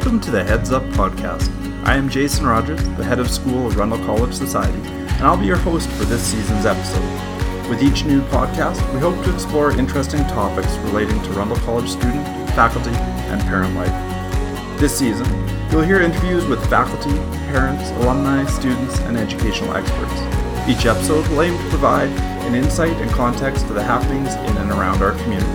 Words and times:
Welcome 0.00 0.20
to 0.20 0.30
the 0.30 0.42
Heads 0.42 0.72
Up 0.72 0.82
podcast. 0.94 1.46
I 1.84 1.94
am 1.94 2.08
Jason 2.08 2.46
Rogers, 2.46 2.82
the 2.96 3.04
head 3.04 3.18
of 3.18 3.30
school 3.30 3.66
of 3.66 3.76
Rundle 3.76 3.98
College 3.98 4.32
Society, 4.32 4.80
and 4.88 5.22
I'll 5.26 5.36
be 5.36 5.44
your 5.44 5.58
host 5.58 5.90
for 5.90 6.06
this 6.06 6.22
season's 6.22 6.64
episode. 6.64 7.68
With 7.68 7.82
each 7.82 8.06
new 8.06 8.22
podcast, 8.22 8.80
we 8.94 8.98
hope 8.98 9.22
to 9.22 9.34
explore 9.34 9.72
interesting 9.72 10.22
topics 10.28 10.74
relating 10.78 11.22
to 11.24 11.32
Rundle 11.32 11.58
College 11.58 11.90
student, 11.90 12.26
faculty, 12.52 12.88
and 12.88 13.42
parent 13.42 13.74
life. 13.74 14.80
This 14.80 14.98
season, 14.98 15.26
you'll 15.70 15.82
hear 15.82 16.00
interviews 16.00 16.46
with 16.46 16.66
faculty, 16.70 17.14
parents, 17.52 17.90
alumni, 18.02 18.46
students, 18.46 18.98
and 19.00 19.18
educational 19.18 19.76
experts. 19.76 20.18
Each 20.66 20.86
episode 20.86 21.28
will 21.28 21.42
aim 21.42 21.58
to 21.58 21.68
provide 21.68 22.08
an 22.46 22.54
insight 22.54 22.96
and 22.96 23.10
context 23.10 23.66
to 23.66 23.74
the 23.74 23.82
happenings 23.82 24.34
in 24.34 24.56
and 24.56 24.70
around 24.70 25.02
our 25.02 25.12
community. 25.22 25.52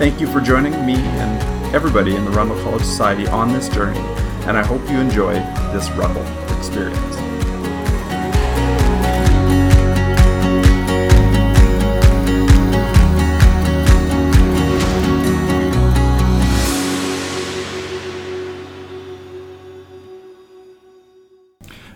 Thank 0.00 0.20
you 0.20 0.26
for 0.26 0.40
joining 0.40 0.72
me 0.84 0.96
and 0.96 1.59
everybody 1.72 2.16
in 2.16 2.24
the 2.24 2.30
Rundle 2.32 2.60
College 2.64 2.82
Society 2.82 3.28
on 3.28 3.52
this 3.52 3.68
journey, 3.68 4.00
and 4.46 4.58
I 4.58 4.62
hope 4.64 4.82
you 4.90 4.98
enjoy 4.98 5.34
this 5.72 5.88
Rundle 5.90 6.26
experience. 6.58 7.16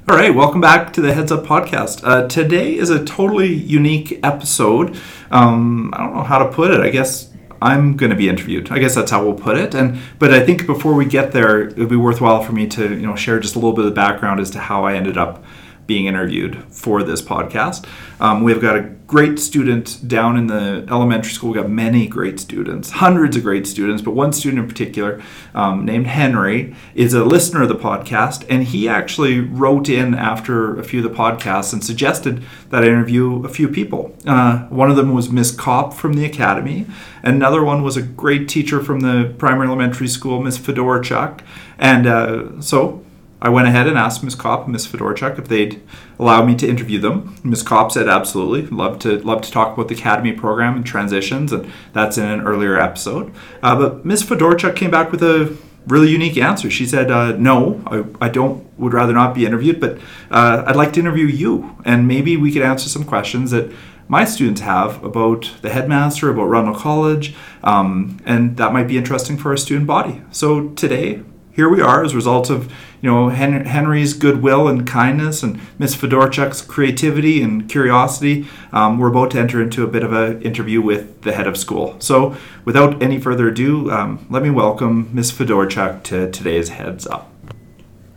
All 0.06 0.14
right, 0.14 0.32
welcome 0.32 0.60
back 0.60 0.92
to 0.92 1.00
the 1.00 1.12
Heads 1.12 1.32
Up 1.32 1.44
podcast. 1.44 2.00
Uh, 2.04 2.28
today 2.28 2.76
is 2.76 2.90
a 2.90 3.04
totally 3.04 3.52
unique 3.52 4.20
episode. 4.22 4.96
Um, 5.32 5.92
I 5.94 6.04
don't 6.04 6.14
know 6.14 6.22
how 6.22 6.38
to 6.38 6.52
put 6.52 6.70
it. 6.70 6.80
I 6.80 6.90
guess 6.90 7.33
I'm 7.64 7.96
going 7.96 8.10
to 8.10 8.16
be 8.16 8.28
interviewed. 8.28 8.70
I 8.70 8.78
guess 8.78 8.94
that's 8.94 9.10
how 9.10 9.24
we'll 9.24 9.34
put 9.34 9.56
it. 9.56 9.74
And 9.74 9.98
but 10.18 10.34
I 10.34 10.44
think 10.44 10.66
before 10.66 10.92
we 10.92 11.06
get 11.06 11.32
there, 11.32 11.62
it 11.62 11.78
would 11.78 11.88
be 11.88 11.96
worthwhile 11.96 12.42
for 12.42 12.52
me 12.52 12.66
to 12.68 12.82
you 12.90 13.06
know 13.06 13.16
share 13.16 13.40
just 13.40 13.54
a 13.54 13.58
little 13.58 13.72
bit 13.72 13.86
of 13.86 13.94
background 13.94 14.38
as 14.38 14.50
to 14.50 14.58
how 14.58 14.84
I 14.84 14.94
ended 14.94 15.16
up 15.16 15.42
being 15.86 16.06
interviewed 16.06 16.64
for 16.72 17.02
this 17.02 17.20
podcast. 17.22 17.86
Um, 18.20 18.42
we've 18.42 18.60
got 18.60 18.76
a 18.76 18.94
great 19.06 19.38
student 19.38 20.08
down 20.08 20.36
in 20.36 20.46
the 20.46 20.86
elementary 20.90 21.30
school. 21.30 21.50
We've 21.50 21.62
got 21.62 21.70
many 21.70 22.06
great 22.06 22.40
students, 22.40 22.90
hundreds 22.90 23.36
of 23.36 23.42
great 23.42 23.66
students, 23.66 24.02
but 24.02 24.12
one 24.12 24.32
student 24.32 24.62
in 24.62 24.68
particular 24.68 25.22
um, 25.54 25.84
named 25.84 26.06
Henry 26.06 26.74
is 26.94 27.12
a 27.12 27.22
listener 27.22 27.62
of 27.62 27.68
the 27.68 27.76
podcast. 27.76 28.46
And 28.48 28.64
he 28.64 28.88
actually 28.88 29.40
wrote 29.40 29.88
in 29.88 30.14
after 30.14 30.78
a 30.78 30.84
few 30.84 31.04
of 31.04 31.10
the 31.10 31.16
podcasts 31.16 31.72
and 31.72 31.84
suggested 31.84 32.42
that 32.70 32.82
I 32.82 32.86
interview 32.86 33.44
a 33.44 33.48
few 33.48 33.68
people. 33.68 34.16
Uh, 34.26 34.66
one 34.68 34.90
of 34.90 34.96
them 34.96 35.12
was 35.12 35.30
Miss 35.30 35.54
Kopp 35.54 35.92
from 35.92 36.14
the 36.14 36.24
Academy. 36.24 36.86
Another 37.22 37.62
one 37.62 37.82
was 37.82 37.96
a 37.96 38.02
great 38.02 38.48
teacher 38.48 38.82
from 38.82 39.00
the 39.00 39.34
primary 39.38 39.66
elementary 39.66 40.08
school, 40.08 40.42
Miss 40.42 40.58
Fedorchuk. 40.58 41.40
And 41.78 42.06
uh, 42.06 42.60
so 42.60 43.03
I 43.44 43.50
went 43.50 43.68
ahead 43.68 43.86
and 43.86 43.98
asked 43.98 44.24
Ms. 44.24 44.34
Kopp 44.34 44.62
and 44.62 44.72
Ms. 44.72 44.86
Fedorchuk 44.86 45.38
if 45.38 45.48
they'd 45.48 45.82
allow 46.18 46.42
me 46.46 46.54
to 46.56 46.66
interview 46.66 46.98
them. 46.98 47.36
Ms. 47.44 47.62
Kopp 47.62 47.92
said 47.92 48.08
absolutely, 48.08 48.66
love 48.74 48.98
to 49.00 49.18
love 49.18 49.42
to 49.42 49.50
talk 49.50 49.74
about 49.74 49.88
the 49.88 49.94
academy 49.94 50.32
program 50.32 50.76
and 50.76 50.86
transitions, 50.86 51.52
and 51.52 51.70
that's 51.92 52.16
in 52.16 52.24
an 52.24 52.40
earlier 52.40 52.80
episode. 52.80 53.34
Uh, 53.62 53.76
but 53.76 54.06
Ms. 54.06 54.22
Fedorchuk 54.22 54.74
came 54.74 54.90
back 54.90 55.12
with 55.12 55.22
a 55.22 55.54
really 55.86 56.10
unique 56.10 56.38
answer. 56.38 56.70
She 56.70 56.86
said, 56.86 57.10
uh, 57.10 57.36
"No, 57.36 57.82
I, 57.86 58.26
I, 58.26 58.28
don't. 58.30 58.64
Would 58.78 58.94
rather 58.94 59.12
not 59.12 59.34
be 59.34 59.44
interviewed, 59.44 59.78
but 59.78 59.98
uh, 60.30 60.64
I'd 60.66 60.74
like 60.74 60.94
to 60.94 61.00
interview 61.00 61.26
you, 61.26 61.76
and 61.84 62.08
maybe 62.08 62.38
we 62.38 62.50
could 62.50 62.62
answer 62.62 62.88
some 62.88 63.04
questions 63.04 63.50
that." 63.50 63.70
My 64.06 64.26
students 64.26 64.60
have 64.60 65.02
about 65.02 65.50
the 65.62 65.70
headmaster, 65.70 66.28
about 66.28 66.44
Rundle 66.44 66.74
College, 66.74 67.34
um, 67.62 68.20
and 68.26 68.58
that 68.58 68.70
might 68.70 68.86
be 68.86 68.98
interesting 68.98 69.38
for 69.38 69.48
our 69.48 69.56
student 69.56 69.86
body. 69.86 70.20
So 70.30 70.68
today, 70.72 71.22
here 71.54 71.68
we 71.68 71.80
are 71.80 72.04
as 72.04 72.12
a 72.12 72.16
result 72.16 72.50
of 72.50 72.70
you 73.00 73.10
know 73.10 73.28
Henry's 73.28 74.12
goodwill 74.12 74.66
and 74.66 74.86
kindness 74.86 75.42
and 75.42 75.60
Miss 75.78 75.94
Fedorchuk's 75.94 76.60
creativity 76.60 77.42
and 77.42 77.68
curiosity. 77.68 78.46
Um, 78.72 78.98
we're 78.98 79.08
about 79.08 79.30
to 79.32 79.38
enter 79.38 79.62
into 79.62 79.84
a 79.84 79.86
bit 79.86 80.02
of 80.02 80.12
an 80.12 80.42
interview 80.42 80.82
with 80.82 81.22
the 81.22 81.32
head 81.32 81.46
of 81.46 81.56
school. 81.56 81.96
So 82.00 82.36
without 82.64 83.00
any 83.02 83.20
further 83.20 83.48
ado, 83.48 83.90
um, 83.90 84.26
let 84.28 84.42
me 84.42 84.50
welcome 84.50 85.10
Miss 85.12 85.30
Fedorchuk 85.30 86.02
to 86.04 86.30
today's 86.30 86.70
Heads 86.70 87.06
Up. 87.06 87.30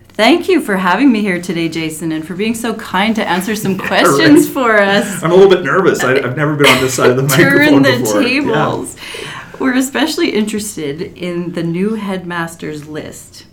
Thank 0.10 0.50
you 0.50 0.62
for 0.62 0.78
having 0.78 1.12
me 1.12 1.22
here 1.22 1.40
today, 1.40 1.70
Jason, 1.70 2.12
and 2.12 2.26
for 2.26 2.34
being 2.34 2.56
so 2.56 2.74
kind 2.74 3.16
to 3.18 3.28
answer 3.28 3.56
some 3.56 3.78
questions 3.78 4.46
right. 4.48 4.54
for 4.54 4.82
us. 4.82 5.22
I'm 5.22 5.30
a 5.30 5.36
little 5.36 5.50
bit 5.50 5.64
nervous. 5.64 6.04
I, 6.04 6.20
have 6.22 6.36
never 6.36 6.56
been 6.56 6.66
on 6.66 6.82
this 6.82 6.96
side 6.96 7.12
of 7.12 7.18
the 7.18 7.24
microphone 7.38 7.84
before. 7.84 8.14
Turn 8.14 8.24
the 8.24 8.30
tables. 8.30 8.98
Yeah. 8.98 9.37
We're 9.60 9.76
especially 9.76 10.32
interested 10.32 11.02
in 11.02 11.54
the 11.54 11.64
new 11.64 11.96
headmasters 11.96 12.88
list 12.88 13.48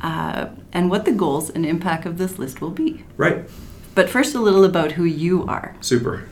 uh, 0.00 0.48
and 0.72 0.90
what 0.90 1.04
the 1.04 1.12
goals 1.12 1.50
and 1.50 1.64
impact 1.64 2.04
of 2.04 2.18
this 2.18 2.38
list 2.38 2.60
will 2.60 2.70
be. 2.70 3.04
Right. 3.16 3.48
But 3.94 4.10
first, 4.10 4.34
a 4.34 4.40
little 4.40 4.64
about 4.64 4.92
who 4.92 5.04
you 5.04 5.44
are. 5.46 5.76
Super. 5.80 6.28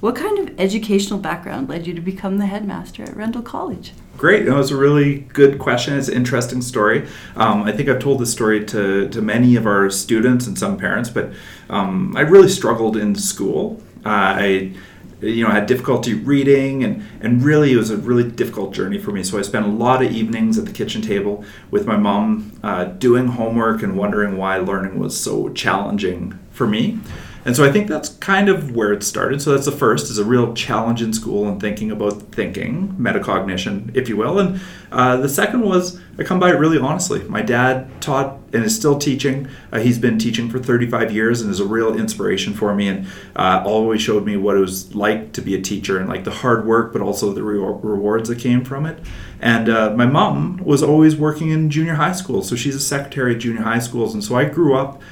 What 0.00 0.16
kind 0.16 0.38
of 0.38 0.60
educational 0.60 1.18
background 1.18 1.68
led 1.68 1.86
you 1.86 1.94
to 1.94 2.00
become 2.00 2.38
the 2.38 2.46
headmaster 2.46 3.04
at 3.04 3.16
Rundle 3.16 3.40
College? 3.40 3.92
Great. 4.16 4.46
That 4.46 4.54
was 4.54 4.70
a 4.70 4.76
really 4.76 5.20
good 5.20 5.58
question. 5.58 5.96
It's 5.96 6.08
an 6.08 6.14
interesting 6.14 6.60
story. 6.60 7.08
Um, 7.36 7.62
I 7.62 7.72
think 7.72 7.88
I've 7.88 8.00
told 8.00 8.20
this 8.20 8.32
story 8.32 8.64
to, 8.66 9.08
to 9.08 9.22
many 9.22 9.56
of 9.56 9.66
our 9.66 9.88
students 9.90 10.46
and 10.46 10.58
some 10.58 10.76
parents, 10.76 11.08
but 11.08 11.32
um, 11.70 12.14
I 12.16 12.20
really 12.22 12.48
struggled 12.48 12.96
in 12.96 13.14
school. 13.14 13.80
Uh, 14.04 14.36
I 14.36 14.74
you 15.20 15.44
know, 15.44 15.50
I 15.50 15.54
had 15.54 15.66
difficulty 15.66 16.14
reading, 16.14 16.84
and, 16.84 17.04
and 17.20 17.42
really 17.42 17.72
it 17.72 17.76
was 17.76 17.90
a 17.90 17.96
really 17.96 18.28
difficult 18.28 18.74
journey 18.74 18.98
for 18.98 19.12
me. 19.12 19.22
So 19.22 19.38
I 19.38 19.42
spent 19.42 19.66
a 19.66 19.68
lot 19.68 20.04
of 20.04 20.10
evenings 20.12 20.58
at 20.58 20.66
the 20.66 20.72
kitchen 20.72 21.02
table 21.02 21.44
with 21.70 21.86
my 21.86 21.96
mom 21.96 22.58
uh, 22.62 22.84
doing 22.84 23.28
homework 23.28 23.82
and 23.82 23.96
wondering 23.96 24.36
why 24.36 24.58
learning 24.58 24.98
was 24.98 25.18
so 25.18 25.48
challenging 25.50 26.38
for 26.50 26.66
me. 26.66 26.98
And 27.44 27.54
so 27.54 27.64
I 27.64 27.70
think 27.70 27.88
that's 27.88 28.08
kind 28.08 28.48
of 28.48 28.74
where 28.74 28.92
it 28.92 29.02
started. 29.02 29.42
So 29.42 29.52
that's 29.52 29.66
the 29.66 29.72
first 29.72 30.10
is 30.10 30.18
a 30.18 30.24
real 30.24 30.54
challenge 30.54 31.02
in 31.02 31.12
school 31.12 31.46
and 31.46 31.60
thinking 31.60 31.90
about 31.90 32.22
thinking, 32.32 32.96
metacognition, 32.98 33.94
if 33.94 34.08
you 34.08 34.16
will. 34.16 34.38
And 34.38 34.60
uh, 34.90 35.18
the 35.18 35.28
second 35.28 35.60
was 35.60 36.00
I 36.18 36.22
come 36.22 36.38
by 36.38 36.50
it 36.50 36.58
really 36.58 36.78
honestly. 36.78 37.22
My 37.24 37.42
dad 37.42 38.00
taught 38.00 38.38
and 38.52 38.64
is 38.64 38.74
still 38.74 38.98
teaching. 38.98 39.48
Uh, 39.72 39.80
he's 39.80 39.98
been 39.98 40.18
teaching 40.18 40.48
for 40.48 40.58
35 40.58 41.12
years 41.12 41.42
and 41.42 41.50
is 41.50 41.60
a 41.60 41.66
real 41.66 41.94
inspiration 41.94 42.54
for 42.54 42.74
me 42.74 42.88
and 42.88 43.06
uh, 43.36 43.62
always 43.66 44.00
showed 44.00 44.24
me 44.24 44.36
what 44.36 44.56
it 44.56 44.60
was 44.60 44.94
like 44.94 45.32
to 45.32 45.42
be 45.42 45.54
a 45.54 45.60
teacher 45.60 45.98
and 45.98 46.08
like 46.08 46.24
the 46.24 46.30
hard 46.30 46.64
work, 46.64 46.92
but 46.92 47.02
also 47.02 47.32
the 47.32 47.42
re- 47.42 47.58
rewards 47.58 48.28
that 48.28 48.38
came 48.38 48.64
from 48.64 48.86
it. 48.86 48.98
And 49.40 49.68
uh, 49.68 49.90
my 49.90 50.06
mom 50.06 50.58
was 50.58 50.82
always 50.82 51.16
working 51.16 51.50
in 51.50 51.68
junior 51.68 51.94
high 51.94 52.12
school, 52.12 52.42
so 52.42 52.56
she's 52.56 52.76
a 52.76 52.80
secretary 52.80 53.34
at 53.34 53.40
junior 53.40 53.62
high 53.62 53.80
schools. 53.80 54.14
And 54.14 54.24
so 54.24 54.36
I 54.36 54.44
grew 54.44 54.74
up 54.74 55.02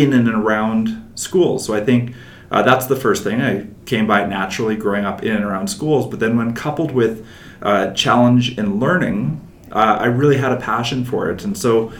in 0.00 0.12
and 0.12 0.28
around 0.28 1.10
schools. 1.14 1.64
So 1.64 1.74
I 1.74 1.84
think 1.84 2.14
uh, 2.50 2.62
that's 2.62 2.86
the 2.86 2.96
first 2.96 3.24
thing. 3.24 3.40
I 3.40 3.66
came 3.86 4.06
by 4.06 4.24
naturally 4.24 4.76
growing 4.76 5.04
up 5.04 5.22
in 5.22 5.34
and 5.34 5.44
around 5.44 5.68
schools. 5.68 6.06
But 6.06 6.20
then 6.20 6.36
when 6.36 6.54
coupled 6.54 6.92
with 6.92 7.26
uh, 7.62 7.92
challenge 7.92 8.58
in 8.58 8.78
learning, 8.78 9.40
uh, 9.72 9.98
I 10.00 10.06
really 10.06 10.36
had 10.36 10.52
a 10.52 10.56
passion 10.56 11.04
for 11.04 11.30
it. 11.30 11.44
And 11.44 11.56
so 11.56 11.92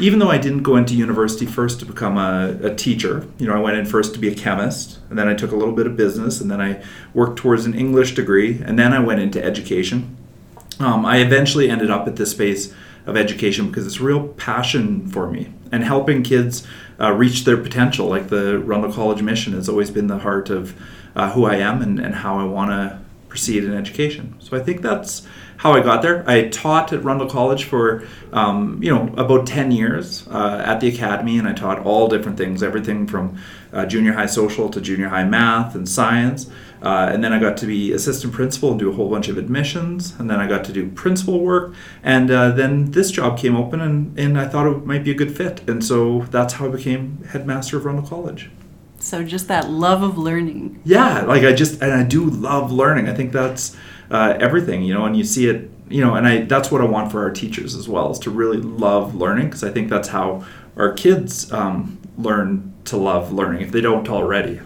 even 0.00 0.18
though 0.18 0.30
I 0.30 0.38
didn't 0.38 0.62
go 0.62 0.76
into 0.76 0.94
university 0.94 1.46
first 1.46 1.78
to 1.80 1.86
become 1.86 2.18
a, 2.18 2.58
a, 2.62 2.74
teacher, 2.74 3.28
you 3.38 3.46
know, 3.46 3.54
I 3.54 3.60
went 3.60 3.76
in 3.76 3.86
first 3.86 4.12
to 4.14 4.18
be 4.18 4.28
a 4.28 4.34
chemist, 4.34 4.98
and 5.08 5.16
then 5.16 5.28
I 5.28 5.34
took 5.34 5.52
a 5.52 5.56
little 5.56 5.74
bit 5.74 5.86
of 5.86 5.96
business, 5.96 6.40
and 6.40 6.50
then 6.50 6.60
I 6.60 6.82
worked 7.12 7.38
towards 7.38 7.64
an 7.64 7.74
English 7.74 8.16
degree, 8.16 8.60
and 8.64 8.76
then 8.76 8.92
I 8.92 8.98
went 8.98 9.20
into 9.20 9.42
education. 9.42 10.16
Um, 10.80 11.06
I 11.06 11.18
eventually 11.18 11.70
ended 11.70 11.90
up 11.90 12.08
at 12.08 12.16
this 12.16 12.32
space 12.32 12.74
of 13.06 13.16
education 13.16 13.68
because 13.68 13.86
it's 13.86 14.00
a 14.00 14.02
real 14.02 14.28
passion 14.28 15.06
for 15.08 15.30
me 15.30 15.52
and 15.70 15.84
helping 15.84 16.22
kids 16.22 16.66
uh, 17.00 17.12
reach 17.12 17.44
their 17.44 17.56
potential. 17.56 18.06
Like 18.08 18.28
the 18.28 18.58
Rundle 18.58 18.92
College 18.92 19.22
mission 19.22 19.52
has 19.54 19.68
always 19.68 19.90
been 19.90 20.06
the 20.06 20.18
heart 20.18 20.50
of 20.50 20.74
uh, 21.16 21.30
who 21.32 21.44
I 21.44 21.56
am 21.56 21.82
and, 21.82 21.98
and 21.98 22.14
how 22.14 22.38
I 22.38 22.44
want 22.44 22.70
to 22.70 23.00
proceed 23.28 23.64
in 23.64 23.74
education. 23.74 24.36
So 24.38 24.56
I 24.56 24.60
think 24.60 24.82
that's 24.82 25.26
how 25.58 25.72
I 25.72 25.80
got 25.80 26.02
there 26.02 26.28
I 26.28 26.48
taught 26.48 26.92
at 26.92 27.02
Rundle 27.02 27.28
College 27.28 27.64
for 27.64 28.04
um, 28.32 28.82
you 28.82 28.94
know 28.94 29.12
about 29.16 29.46
10 29.46 29.70
years 29.70 30.26
uh, 30.28 30.62
at 30.64 30.80
the 30.80 30.88
academy 30.88 31.38
and 31.38 31.48
I 31.48 31.52
taught 31.52 31.80
all 31.80 32.08
different 32.08 32.38
things 32.38 32.62
everything 32.62 33.06
from 33.06 33.38
uh, 33.72 33.86
junior 33.86 34.12
high 34.12 34.26
social 34.26 34.68
to 34.70 34.80
junior 34.80 35.08
high 35.08 35.24
math 35.24 35.74
and 35.74 35.88
science 35.88 36.50
uh, 36.84 37.08
and 37.10 37.24
then 37.24 37.32
I 37.32 37.38
got 37.38 37.56
to 37.58 37.66
be 37.66 37.92
assistant 37.92 38.34
principal 38.34 38.70
and 38.70 38.78
do 38.78 38.90
a 38.90 38.92
whole 38.92 39.08
bunch 39.08 39.28
of 39.28 39.38
admissions. 39.38 40.14
And 40.18 40.28
then 40.28 40.38
I 40.38 40.46
got 40.46 40.64
to 40.66 40.72
do 40.72 40.90
principal 40.90 41.40
work. 41.40 41.72
And 42.02 42.30
uh, 42.30 42.50
then 42.50 42.90
this 42.90 43.10
job 43.10 43.38
came 43.38 43.56
open, 43.56 43.80
and, 43.80 44.18
and 44.18 44.38
I 44.38 44.46
thought 44.46 44.66
it 44.66 44.84
might 44.84 45.02
be 45.02 45.10
a 45.10 45.14
good 45.14 45.34
fit. 45.34 45.66
And 45.66 45.82
so 45.82 46.26
that's 46.30 46.54
how 46.54 46.66
I 46.66 46.68
became 46.68 47.24
headmaster 47.30 47.78
of 47.78 47.86
Rundle 47.86 48.06
College. 48.06 48.50
So 48.98 49.24
just 49.24 49.48
that 49.48 49.70
love 49.70 50.02
of 50.02 50.18
learning. 50.18 50.80
Yeah, 50.84 51.22
like 51.22 51.42
I 51.42 51.54
just, 51.54 51.80
and 51.80 51.92
I 51.92 52.02
do 52.02 52.24
love 52.24 52.70
learning. 52.70 53.08
I 53.08 53.14
think 53.14 53.32
that's 53.32 53.74
uh, 54.14 54.38
everything, 54.38 54.84
you 54.84 54.94
know, 54.94 55.06
and 55.06 55.16
you 55.16 55.24
see 55.24 55.48
it, 55.48 55.68
you 55.88 56.00
know, 56.00 56.14
and 56.14 56.24
I 56.24 56.42
that's 56.42 56.70
what 56.70 56.80
I 56.80 56.84
want 56.84 57.10
for 57.10 57.24
our 57.24 57.32
teachers 57.32 57.74
as 57.74 57.88
well 57.88 58.12
is 58.12 58.18
to 58.20 58.30
really 58.30 58.58
love 58.58 59.16
learning 59.16 59.46
because 59.46 59.64
I 59.64 59.72
think 59.72 59.90
that's 59.90 60.06
how 60.06 60.46
our 60.76 60.92
kids 60.92 61.52
um, 61.52 61.98
learn 62.16 62.72
to 62.84 62.96
love 62.96 63.32
learning 63.32 63.62
if 63.62 63.72
they 63.72 63.80
don't 63.80 64.08
already. 64.08 64.60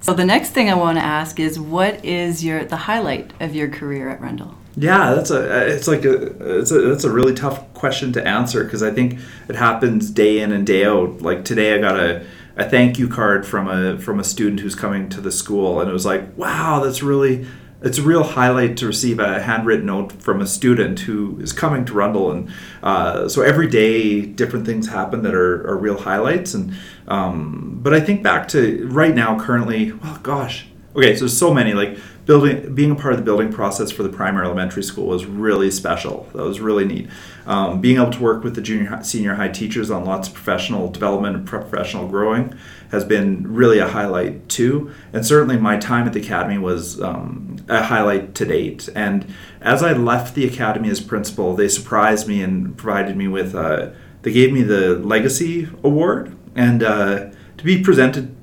So 0.00 0.14
the 0.14 0.24
next 0.24 0.52
thing 0.52 0.70
I 0.70 0.74
want 0.74 0.96
to 0.96 1.04
ask 1.04 1.38
is 1.38 1.60
what 1.60 2.02
is 2.02 2.42
your 2.42 2.64
the 2.64 2.78
highlight 2.78 3.34
of 3.38 3.54
your 3.54 3.68
career 3.68 4.08
at 4.08 4.22
Rundle? 4.22 4.54
Yeah, 4.76 5.12
that's 5.14 5.30
a 5.30 5.68
it's 5.68 5.86
like 5.86 6.06
a 6.06 6.60
it's 6.60 6.70
a 6.70 6.80
that's 6.80 7.04
a 7.04 7.10
really 7.10 7.34
tough 7.34 7.74
question 7.74 8.14
to 8.14 8.26
answer 8.26 8.64
because 8.64 8.82
I 8.82 8.92
think 8.92 9.18
it 9.50 9.56
happens 9.56 10.10
day 10.10 10.40
in 10.40 10.52
and 10.52 10.66
day 10.66 10.86
out. 10.86 11.20
Like 11.20 11.44
today, 11.44 11.74
I 11.74 11.78
got 11.78 12.00
a, 12.00 12.24
a 12.56 12.66
thank 12.66 12.98
you 12.98 13.08
card 13.08 13.46
from 13.46 13.68
a 13.68 13.98
from 13.98 14.18
a 14.18 14.24
student 14.24 14.60
who's 14.60 14.74
coming 14.74 15.10
to 15.10 15.20
the 15.20 15.30
school, 15.30 15.82
and 15.82 15.90
it 15.90 15.92
was 15.92 16.06
like, 16.06 16.34
wow, 16.38 16.80
that's 16.82 17.02
really 17.02 17.46
it's 17.82 17.98
a 17.98 18.02
real 18.02 18.22
highlight 18.22 18.76
to 18.78 18.86
receive 18.86 19.18
a 19.18 19.40
handwritten 19.40 19.86
note 19.86 20.12
from 20.12 20.40
a 20.40 20.46
student 20.46 21.00
who 21.00 21.38
is 21.40 21.52
coming 21.52 21.84
to 21.86 21.92
Rundle, 21.92 22.30
and 22.30 22.50
uh, 22.82 23.28
so 23.28 23.42
every 23.42 23.68
day 23.68 24.20
different 24.22 24.66
things 24.66 24.88
happen 24.88 25.22
that 25.22 25.34
are, 25.34 25.66
are 25.66 25.76
real 25.76 25.98
highlights. 25.98 26.54
And 26.54 26.74
um, 27.08 27.78
but 27.82 27.94
I 27.94 28.00
think 28.00 28.22
back 28.22 28.48
to 28.48 28.86
right 28.88 29.14
now, 29.14 29.38
currently, 29.38 29.92
well, 29.92 30.18
gosh, 30.22 30.66
okay, 30.94 31.14
so 31.14 31.20
there's 31.20 31.38
so 31.38 31.54
many 31.54 31.72
like 31.72 31.98
building 32.26 32.74
being 32.74 32.90
a 32.90 32.94
part 32.94 33.12
of 33.14 33.18
the 33.18 33.24
building 33.24 33.52
process 33.52 33.90
for 33.90 34.02
the 34.02 34.08
primary 34.08 34.46
elementary 34.46 34.82
school 34.82 35.06
was 35.06 35.26
really 35.26 35.70
special. 35.70 36.28
That 36.34 36.42
was 36.42 36.60
really 36.60 36.84
neat. 36.84 37.08
Um, 37.46 37.80
being 37.80 37.96
able 37.96 38.12
to 38.12 38.22
work 38.22 38.44
with 38.44 38.54
the 38.54 38.60
junior 38.60 39.02
senior 39.02 39.34
high 39.34 39.48
teachers 39.48 39.90
on 39.90 40.04
lots 40.04 40.28
of 40.28 40.34
professional 40.34 40.88
development 40.90 41.36
and 41.36 41.46
professional 41.46 42.06
growing 42.06 42.54
has 42.90 43.04
been 43.04 43.52
really 43.52 43.78
a 43.78 43.88
highlight 43.88 44.48
too. 44.48 44.92
And 45.12 45.24
certainly 45.24 45.56
my 45.56 45.76
time 45.78 46.06
at 46.06 46.12
the 46.12 46.20
academy 46.20 46.58
was 46.58 47.00
um, 47.00 47.56
a 47.68 47.82
highlight 47.84 48.34
to 48.36 48.44
date. 48.44 48.88
And 48.94 49.32
as 49.60 49.82
i 49.82 49.92
left 49.92 50.34
the 50.34 50.46
academy 50.46 50.88
as 50.90 51.00
principal 51.00 51.54
they 51.54 51.68
surprised 51.68 52.26
me 52.26 52.42
and 52.42 52.76
provided 52.76 53.16
me 53.16 53.28
with 53.28 53.54
uh, 53.54 53.90
they 54.22 54.32
gave 54.32 54.52
me 54.52 54.62
the 54.62 54.96
legacy 54.98 55.68
award. 55.82 56.36
And 56.54 56.82
uh, 56.82 57.30
to 57.56 57.64
be 57.64 57.82
presented 57.82 58.36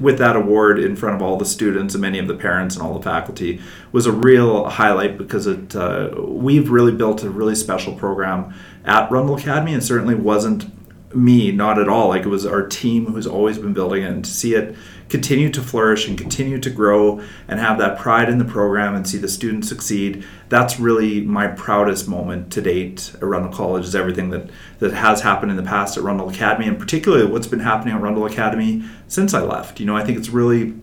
with 0.00 0.18
that 0.18 0.36
award 0.36 0.78
in 0.78 0.96
front 0.96 1.16
of 1.16 1.22
all 1.22 1.36
the 1.36 1.44
students 1.44 1.94
and 1.94 2.02
many 2.02 2.18
of 2.18 2.28
the 2.28 2.34
parents 2.34 2.76
and 2.76 2.84
all 2.84 2.94
the 2.94 3.02
faculty 3.02 3.60
was 3.92 4.06
a 4.06 4.12
real 4.12 4.68
highlight 4.68 5.18
because 5.18 5.46
it 5.46 5.74
uh, 5.74 6.10
we've 6.18 6.70
really 6.70 6.92
built 6.92 7.22
a 7.22 7.30
really 7.30 7.54
special 7.54 7.94
program 7.94 8.54
at 8.84 9.10
Rundle 9.10 9.36
Academy 9.36 9.74
and 9.74 9.82
certainly 9.82 10.14
wasn't 10.14 10.70
me 11.14 11.52
not 11.52 11.78
at 11.78 11.88
all. 11.88 12.08
Like 12.08 12.22
it 12.22 12.28
was 12.28 12.46
our 12.46 12.66
team 12.66 13.06
who's 13.06 13.26
always 13.26 13.58
been 13.58 13.72
building 13.72 14.02
it 14.02 14.10
and 14.10 14.24
to 14.24 14.30
see 14.30 14.54
it 14.54 14.76
continue 15.08 15.50
to 15.50 15.60
flourish 15.60 16.08
and 16.08 16.16
continue 16.16 16.58
to 16.58 16.70
grow 16.70 17.20
and 17.48 17.60
have 17.60 17.78
that 17.78 17.98
pride 17.98 18.28
in 18.28 18.38
the 18.38 18.44
program 18.44 18.94
and 18.94 19.06
see 19.06 19.18
the 19.18 19.28
students 19.28 19.68
succeed 19.68 20.24
that's 20.48 20.78
really 20.78 21.20
my 21.20 21.46
proudest 21.46 22.08
moment 22.08 22.52
to 22.52 22.60
date 22.60 23.12
at 23.14 23.24
Rundle 23.24 23.52
College 23.52 23.84
is 23.84 23.94
everything 23.94 24.30
that 24.30 24.48
that 24.78 24.92
has 24.92 25.20
happened 25.20 25.50
in 25.50 25.56
the 25.56 25.62
past 25.62 25.96
at 25.96 26.04
Rundle 26.04 26.28
Academy 26.28 26.66
and 26.66 26.78
particularly 26.78 27.26
what's 27.26 27.46
been 27.46 27.60
happening 27.60 27.94
at 27.94 28.00
Rundle 28.00 28.26
Academy 28.26 28.84
since 29.08 29.34
I 29.34 29.42
left. 29.42 29.80
You 29.80 29.86
know 29.86 29.96
I 29.96 30.04
think 30.04 30.18
it's 30.18 30.30
really 30.30 30.74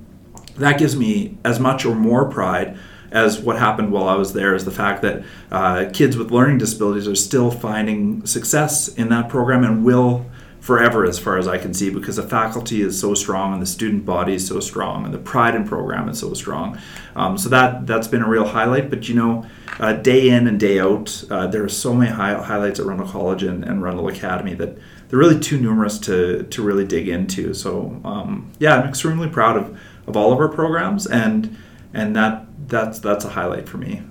that 0.58 0.78
gives 0.78 0.96
me 0.96 1.38
as 1.44 1.60
much 1.60 1.86
or 1.86 1.96
more 1.96 2.30
pride 2.30 2.78
as 3.12 3.40
what 3.40 3.58
happened 3.58 3.92
while 3.92 4.08
I 4.08 4.16
was 4.16 4.34
there 4.34 4.56
is 4.56 4.66
the 4.66 4.72
fact 4.72 5.02
that 5.02 5.24
uh, 5.52 5.90
kids 5.92 6.16
with 6.16 6.32
learning 6.32 6.60
disabilities 6.60 7.08
are 7.08 7.16
still 7.16 7.52
finding 7.52 8.26
success 8.26 8.88
in 8.88 9.10
that 9.10 9.30
program 9.30 9.64
and 9.64 9.84
will 9.84 10.26
forever 10.62 11.06
as 11.06 11.18
far 11.18 11.38
as 11.40 11.48
I 11.48 11.58
can 11.58 11.74
see 11.74 11.90
because 11.90 12.16
the 12.16 12.24
faculty 12.24 12.82
is 12.82 12.98
so 12.98 13.16
strong 13.16 13.52
and 13.52 13.62
the 13.62 13.66
student 13.66 14.06
body 14.06 14.36
is 14.36 14.48
so 14.48 14.60
strong 14.60 15.06
and 15.06 15.14
the 15.14 15.18
pride 15.18 15.56
in 15.56 15.68
program 15.68 16.08
is 16.08 16.20
so 16.20 16.36
strong. 16.36 16.78
Um, 17.16 17.38
so 17.38 17.50
that 17.50 17.88
that's 17.88 18.08
been 18.08 18.22
a 18.22 18.30
real 18.30 18.46
highlight. 18.46 18.92
But 18.92 19.10
you 19.10 19.16
know, 19.16 19.46
uh, 19.80 19.94
day 19.94 20.30
in 20.30 20.48
and 20.48 20.60
day 20.60 20.80
out, 20.80 21.24
uh, 21.32 21.48
there 21.48 21.64
are 21.64 21.70
so 21.70 21.96
many 21.96 22.12
high, 22.12 22.36
highlights 22.42 22.80
at 22.80 22.86
Rundle 22.86 23.08
College 23.08 23.42
and, 23.42 23.66
and 23.66 23.82
Rundle 23.82 24.08
Academy 24.08 24.54
that 24.54 24.78
they're 25.10 25.20
really 25.20 25.40
too 25.40 25.60
numerous 25.60 25.98
to 26.00 26.44
to 26.44 26.62
really 26.62 26.86
dig 26.86 27.10
into. 27.10 27.56
So 27.56 28.00
um, 28.06 28.52
yeah, 28.60 28.78
I'm 28.78 28.88
extremely 28.88 29.30
proud 29.30 29.58
of 29.58 29.80
of 30.06 30.16
all 30.16 30.32
of 30.32 30.40
our 30.40 30.50
programs 30.50 31.08
and 31.08 31.58
and 31.92 32.16
that 32.16 32.46
that's 32.68 33.00
that's 33.00 33.26
a 33.26 33.30
highlight 33.30 33.68
for 33.68 33.78
me. 33.78 34.04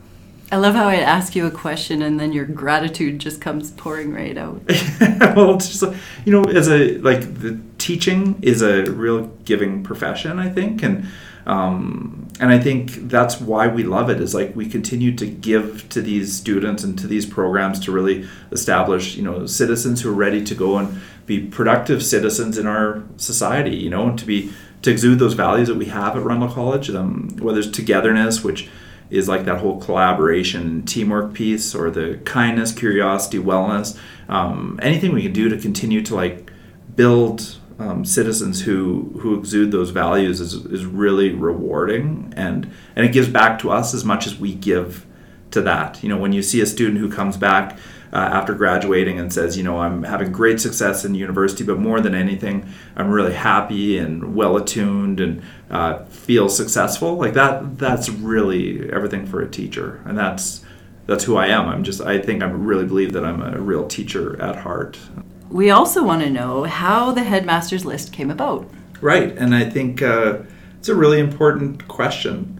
I 0.52 0.56
love 0.56 0.74
how 0.74 0.88
I 0.88 0.96
ask 0.96 1.36
you 1.36 1.46
a 1.46 1.50
question 1.50 2.02
and 2.02 2.18
then 2.18 2.32
your 2.32 2.44
gratitude 2.44 3.20
just 3.20 3.40
comes 3.40 3.70
pouring 3.70 4.12
right 4.12 4.36
out. 4.36 4.60
well, 5.36 5.54
it's 5.54 5.68
just 5.68 5.84
you 6.24 6.32
know, 6.32 6.44
as 6.44 6.68
a 6.68 6.98
like 6.98 7.20
the 7.40 7.60
teaching 7.78 8.38
is 8.42 8.60
a 8.60 8.84
real 8.90 9.26
giving 9.44 9.84
profession, 9.84 10.38
I 10.38 10.48
think, 10.48 10.82
and 10.82 11.06
um, 11.46 12.28
and 12.40 12.50
I 12.50 12.58
think 12.58 13.08
that's 13.08 13.40
why 13.40 13.68
we 13.68 13.84
love 13.84 14.10
it. 14.10 14.20
Is 14.20 14.34
like 14.34 14.54
we 14.56 14.68
continue 14.68 15.14
to 15.16 15.26
give 15.26 15.88
to 15.90 16.02
these 16.02 16.36
students 16.36 16.82
and 16.82 16.98
to 16.98 17.06
these 17.06 17.26
programs 17.26 17.78
to 17.80 17.92
really 17.92 18.28
establish 18.50 19.16
you 19.16 19.22
know 19.22 19.46
citizens 19.46 20.02
who 20.02 20.10
are 20.10 20.14
ready 20.14 20.44
to 20.44 20.54
go 20.54 20.78
and 20.78 21.00
be 21.26 21.46
productive 21.46 22.04
citizens 22.04 22.58
in 22.58 22.66
our 22.66 23.04
society. 23.16 23.76
You 23.76 23.90
know, 23.90 24.08
and 24.08 24.18
to 24.18 24.26
be 24.26 24.52
to 24.82 24.90
exude 24.90 25.18
those 25.18 25.34
values 25.34 25.68
that 25.68 25.76
we 25.76 25.86
have 25.86 26.16
at 26.16 26.22
Rundle 26.22 26.50
College, 26.50 26.90
um, 26.90 27.36
whether 27.38 27.60
it's 27.60 27.68
togetherness, 27.68 28.42
which 28.42 28.68
is 29.10 29.28
like 29.28 29.44
that 29.44 29.58
whole 29.58 29.80
collaboration 29.80 30.84
teamwork 30.84 31.32
piece 31.34 31.74
or 31.74 31.90
the 31.90 32.20
kindness 32.24 32.72
curiosity 32.72 33.38
wellness 33.38 33.98
um, 34.28 34.78
anything 34.82 35.12
we 35.12 35.22
can 35.22 35.32
do 35.32 35.48
to 35.48 35.58
continue 35.58 36.02
to 36.02 36.14
like 36.14 36.50
build 36.94 37.56
um, 37.80 38.04
citizens 38.04 38.62
who 38.62 39.10
who 39.20 39.38
exude 39.38 39.72
those 39.72 39.90
values 39.90 40.40
is, 40.40 40.54
is 40.66 40.84
really 40.84 41.32
rewarding 41.32 42.32
and 42.36 42.70
and 42.94 43.06
it 43.06 43.12
gives 43.12 43.28
back 43.28 43.58
to 43.60 43.70
us 43.70 43.94
as 43.94 44.04
much 44.04 44.26
as 44.26 44.38
we 44.38 44.54
give 44.54 45.06
to 45.50 45.62
that. 45.62 46.02
You 46.02 46.10
know 46.10 46.18
when 46.18 46.32
you 46.32 46.42
see 46.42 46.60
a 46.60 46.66
student 46.66 46.98
who 46.98 47.10
comes 47.10 47.36
back 47.36 47.78
uh, 48.12 48.16
after 48.16 48.54
graduating 48.54 49.18
and 49.18 49.32
says, 49.32 49.56
you 49.56 49.62
know, 49.62 49.78
I'm 49.78 50.02
having 50.02 50.32
great 50.32 50.60
success 50.60 51.04
in 51.04 51.14
university, 51.14 51.64
but 51.64 51.78
more 51.78 52.00
than 52.00 52.14
anything, 52.14 52.68
I'm 52.96 53.10
really 53.10 53.34
happy 53.34 53.98
and 53.98 54.34
well 54.34 54.56
attuned 54.56 55.20
and 55.20 55.42
uh, 55.70 56.04
feel 56.06 56.48
successful. 56.48 57.14
Like 57.16 57.34
that, 57.34 57.78
that's 57.78 58.08
really 58.08 58.90
everything 58.92 59.26
for 59.26 59.40
a 59.40 59.48
teacher, 59.48 60.00
and 60.04 60.18
that's 60.18 60.64
that's 61.06 61.24
who 61.24 61.36
I 61.36 61.48
am. 61.48 61.68
I'm 61.68 61.82
just, 61.82 62.00
I 62.00 62.18
think 62.18 62.42
I 62.42 62.46
really 62.46 62.86
believe 62.86 63.12
that 63.14 63.24
I'm 63.24 63.42
a 63.42 63.58
real 63.60 63.88
teacher 63.88 64.40
at 64.40 64.54
heart. 64.54 64.96
We 65.50 65.70
also 65.70 66.04
want 66.04 66.22
to 66.22 66.30
know 66.30 66.64
how 66.64 67.10
the 67.10 67.24
headmaster's 67.24 67.84
list 67.84 68.12
came 68.12 68.30
about. 68.30 68.70
Right, 69.00 69.36
and 69.36 69.52
I 69.52 69.68
think 69.68 70.02
uh, 70.02 70.38
it's 70.78 70.88
a 70.88 70.94
really 70.94 71.18
important 71.18 71.88
question. 71.88 72.56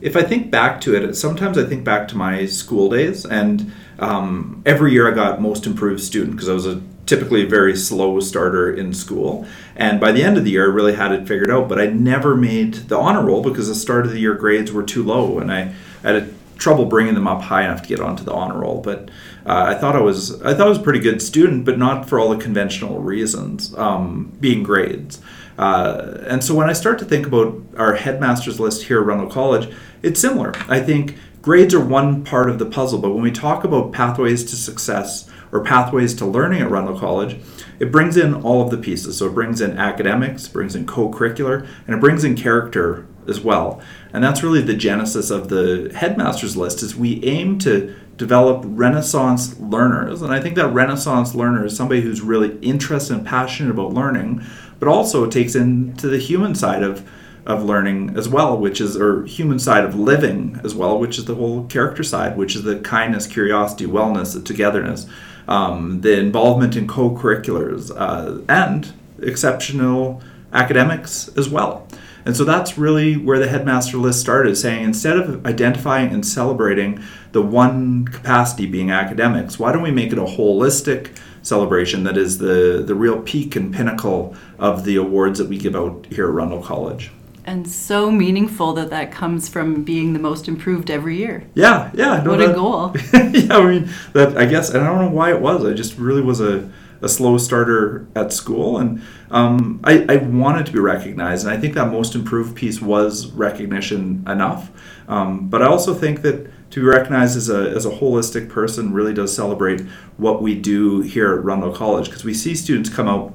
If 0.00 0.16
I 0.16 0.22
think 0.22 0.50
back 0.50 0.80
to 0.82 0.94
it, 0.94 1.14
sometimes 1.14 1.58
I 1.58 1.64
think 1.64 1.84
back 1.84 2.08
to 2.08 2.16
my 2.16 2.46
school 2.46 2.88
days 2.88 3.26
and 3.26 3.70
um, 4.00 4.62
every 4.66 4.92
year 4.92 5.10
I 5.10 5.14
got 5.14 5.40
most 5.40 5.66
improved 5.66 6.02
student 6.02 6.32
because 6.32 6.48
I 6.48 6.54
was 6.54 6.66
a 6.66 6.82
typically 7.06 7.42
a 7.42 7.46
very 7.46 7.76
slow 7.76 8.20
starter 8.20 8.72
in 8.72 8.94
school. 8.94 9.46
And 9.74 9.98
by 10.00 10.12
the 10.12 10.22
end 10.22 10.38
of 10.38 10.44
the 10.44 10.52
year, 10.52 10.70
I 10.70 10.72
really 10.72 10.94
had 10.94 11.12
it 11.12 11.26
figured 11.26 11.50
out. 11.50 11.68
But 11.68 11.80
I 11.80 11.86
never 11.86 12.36
made 12.36 12.74
the 12.74 12.96
honor 12.96 13.24
roll 13.24 13.42
because 13.42 13.68
the 13.68 13.74
start 13.74 14.06
of 14.06 14.12
the 14.12 14.20
year 14.20 14.34
grades 14.34 14.72
were 14.72 14.82
too 14.82 15.02
low, 15.02 15.38
and 15.38 15.52
I, 15.52 15.74
had 16.02 16.32
trouble 16.56 16.84
bringing 16.84 17.14
them 17.14 17.26
up 17.26 17.42
high 17.42 17.64
enough 17.64 17.82
to 17.82 17.88
get 17.88 18.00
onto 18.00 18.22
the 18.22 18.32
honor 18.32 18.60
roll. 18.60 18.80
But 18.80 19.10
uh, 19.46 19.64
I 19.68 19.74
thought 19.74 19.96
I 19.96 20.00
was 20.00 20.40
I 20.42 20.54
thought 20.54 20.66
I 20.66 20.68
was 20.68 20.78
a 20.78 20.82
pretty 20.82 21.00
good 21.00 21.20
student, 21.20 21.64
but 21.64 21.78
not 21.78 22.08
for 22.08 22.20
all 22.20 22.28
the 22.28 22.42
conventional 22.42 23.00
reasons, 23.00 23.74
um, 23.76 24.36
being 24.40 24.62
grades. 24.62 25.20
Uh, 25.58 26.18
and 26.26 26.42
so 26.42 26.54
when 26.54 26.70
I 26.70 26.72
start 26.72 26.98
to 27.00 27.04
think 27.04 27.26
about 27.26 27.60
our 27.76 27.94
headmasters 27.94 28.58
list 28.58 28.84
here 28.84 29.00
at 29.00 29.06
Rundle 29.06 29.28
College, 29.28 29.70
it's 30.02 30.18
similar. 30.20 30.54
I 30.68 30.80
think 30.80 31.16
grades 31.42 31.74
are 31.74 31.84
one 31.84 32.24
part 32.24 32.50
of 32.50 32.58
the 32.58 32.66
puzzle, 32.66 33.00
but 33.00 33.10
when 33.10 33.22
we 33.22 33.30
talk 33.30 33.64
about 33.64 33.92
pathways 33.92 34.44
to 34.44 34.56
success 34.56 35.28
or 35.52 35.64
pathways 35.64 36.14
to 36.14 36.26
learning 36.26 36.62
at 36.62 36.70
Rundle 36.70 36.98
College, 36.98 37.40
it 37.78 37.90
brings 37.90 38.16
in 38.16 38.34
all 38.34 38.62
of 38.62 38.70
the 38.70 38.76
pieces. 38.76 39.18
So 39.18 39.26
it 39.26 39.34
brings 39.34 39.60
in 39.60 39.78
academics, 39.78 40.46
brings 40.48 40.76
in 40.76 40.86
co-curricular, 40.86 41.66
and 41.86 41.96
it 41.96 42.00
brings 42.00 42.24
in 42.24 42.36
character 42.36 43.06
as 43.26 43.40
well. 43.40 43.80
And 44.12 44.22
that's 44.22 44.42
really 44.42 44.60
the 44.60 44.74
genesis 44.74 45.30
of 45.30 45.48
the 45.48 45.90
headmasters 45.94 46.56
list 46.56 46.82
is 46.82 46.94
we 46.94 47.24
aim 47.24 47.58
to 47.60 47.94
develop 48.16 48.62
renaissance 48.66 49.58
learners. 49.58 50.20
And 50.20 50.32
I 50.32 50.40
think 50.40 50.54
that 50.56 50.68
renaissance 50.68 51.34
learner 51.34 51.64
is 51.64 51.76
somebody 51.76 52.02
who's 52.02 52.20
really 52.20 52.58
interested 52.58 53.16
and 53.16 53.26
passionate 53.26 53.70
about 53.70 53.94
learning, 53.94 54.44
but 54.78 54.88
also 54.88 55.26
takes 55.26 55.54
into 55.54 56.06
the 56.06 56.18
human 56.18 56.54
side 56.54 56.82
of 56.82 57.08
of 57.46 57.64
learning 57.64 58.16
as 58.16 58.28
well, 58.28 58.56
which 58.56 58.80
is 58.80 58.96
or 58.96 59.24
human 59.24 59.58
side 59.58 59.84
of 59.84 59.94
living 59.94 60.60
as 60.62 60.74
well, 60.74 60.98
which 60.98 61.18
is 61.18 61.24
the 61.24 61.34
whole 61.34 61.64
character 61.64 62.02
side, 62.02 62.36
which 62.36 62.54
is 62.54 62.62
the 62.62 62.78
kindness, 62.80 63.26
curiosity, 63.26 63.86
wellness, 63.86 64.34
the 64.34 64.40
togetherness, 64.40 65.06
um, 65.48 66.00
the 66.02 66.18
involvement 66.18 66.76
in 66.76 66.86
co-curriculars, 66.86 67.90
uh, 67.90 68.40
and 68.48 68.92
exceptional 69.22 70.22
academics 70.52 71.28
as 71.36 71.48
well. 71.48 71.86
And 72.24 72.36
so 72.36 72.44
that's 72.44 72.76
really 72.76 73.16
where 73.16 73.38
the 73.38 73.48
headmaster 73.48 73.96
list 73.96 74.20
started, 74.20 74.56
saying 74.56 74.84
instead 74.84 75.16
of 75.16 75.46
identifying 75.46 76.12
and 76.12 76.24
celebrating 76.24 77.02
the 77.32 77.40
one 77.40 78.04
capacity 78.04 78.66
being 78.66 78.90
academics, 78.90 79.58
why 79.58 79.72
don't 79.72 79.82
we 79.82 79.90
make 79.90 80.12
it 80.12 80.18
a 80.18 80.24
holistic 80.24 81.16
celebration 81.42 82.04
that 82.04 82.18
is 82.18 82.38
the, 82.38 82.82
the 82.86 82.94
real 82.94 83.22
peak 83.22 83.56
and 83.56 83.72
pinnacle 83.74 84.36
of 84.58 84.84
the 84.84 84.96
awards 84.96 85.38
that 85.38 85.48
we 85.48 85.56
give 85.56 85.74
out 85.74 86.06
here 86.10 86.28
at 86.28 86.34
Rundle 86.34 86.62
College? 86.62 87.10
And 87.50 87.68
so 87.68 88.12
meaningful 88.12 88.72
that 88.74 88.90
that 88.90 89.10
comes 89.10 89.48
from 89.48 89.82
being 89.82 90.12
the 90.12 90.20
most 90.20 90.46
improved 90.46 90.88
every 90.88 91.16
year. 91.16 91.44
Yeah, 91.54 91.90
yeah. 91.94 92.22
No, 92.22 92.30
what 92.30 92.38
that, 92.38 92.50
a 92.50 92.54
goal. 92.54 92.94
yeah, 93.34 93.56
I 93.56 93.66
mean 93.66 93.90
that. 94.12 94.38
I 94.38 94.46
guess 94.46 94.70
and 94.70 94.84
I 94.84 94.86
don't 94.86 95.00
know 95.00 95.10
why 95.10 95.30
it 95.30 95.40
was. 95.40 95.64
I 95.64 95.72
just 95.72 95.98
really 95.98 96.22
was 96.22 96.40
a 96.40 96.70
a 97.02 97.08
slow 97.08 97.38
starter 97.38 98.06
at 98.14 98.32
school, 98.32 98.78
and 98.78 99.02
um, 99.30 99.80
I, 99.82 100.04
I, 100.06 100.16
wanted 100.16 100.66
to 100.66 100.72
be 100.72 100.80
recognized. 100.80 101.46
And 101.46 101.56
I 101.56 101.58
think 101.58 101.72
that 101.72 101.90
most 101.90 102.14
improved 102.14 102.54
piece 102.54 102.82
was 102.82 103.28
recognition 103.28 104.22
enough. 104.28 104.70
Um, 105.08 105.48
but 105.48 105.62
I 105.62 105.66
also 105.66 105.94
think 105.94 106.20
that 106.22 106.50
to 106.72 106.80
be 106.80 106.86
recognized 106.86 107.38
as 107.38 107.48
a, 107.48 107.70
as 107.70 107.86
a 107.86 107.90
holistic 107.90 108.50
person 108.50 108.92
really 108.92 109.14
does 109.14 109.34
celebrate 109.34 109.80
what 110.18 110.42
we 110.42 110.54
do 110.54 111.00
here 111.00 111.32
at 111.32 111.42
Rundle 111.42 111.72
College 111.72 112.04
because 112.06 112.22
we 112.22 112.34
see 112.34 112.54
students 112.54 112.90
come 112.90 113.08
out 113.08 113.32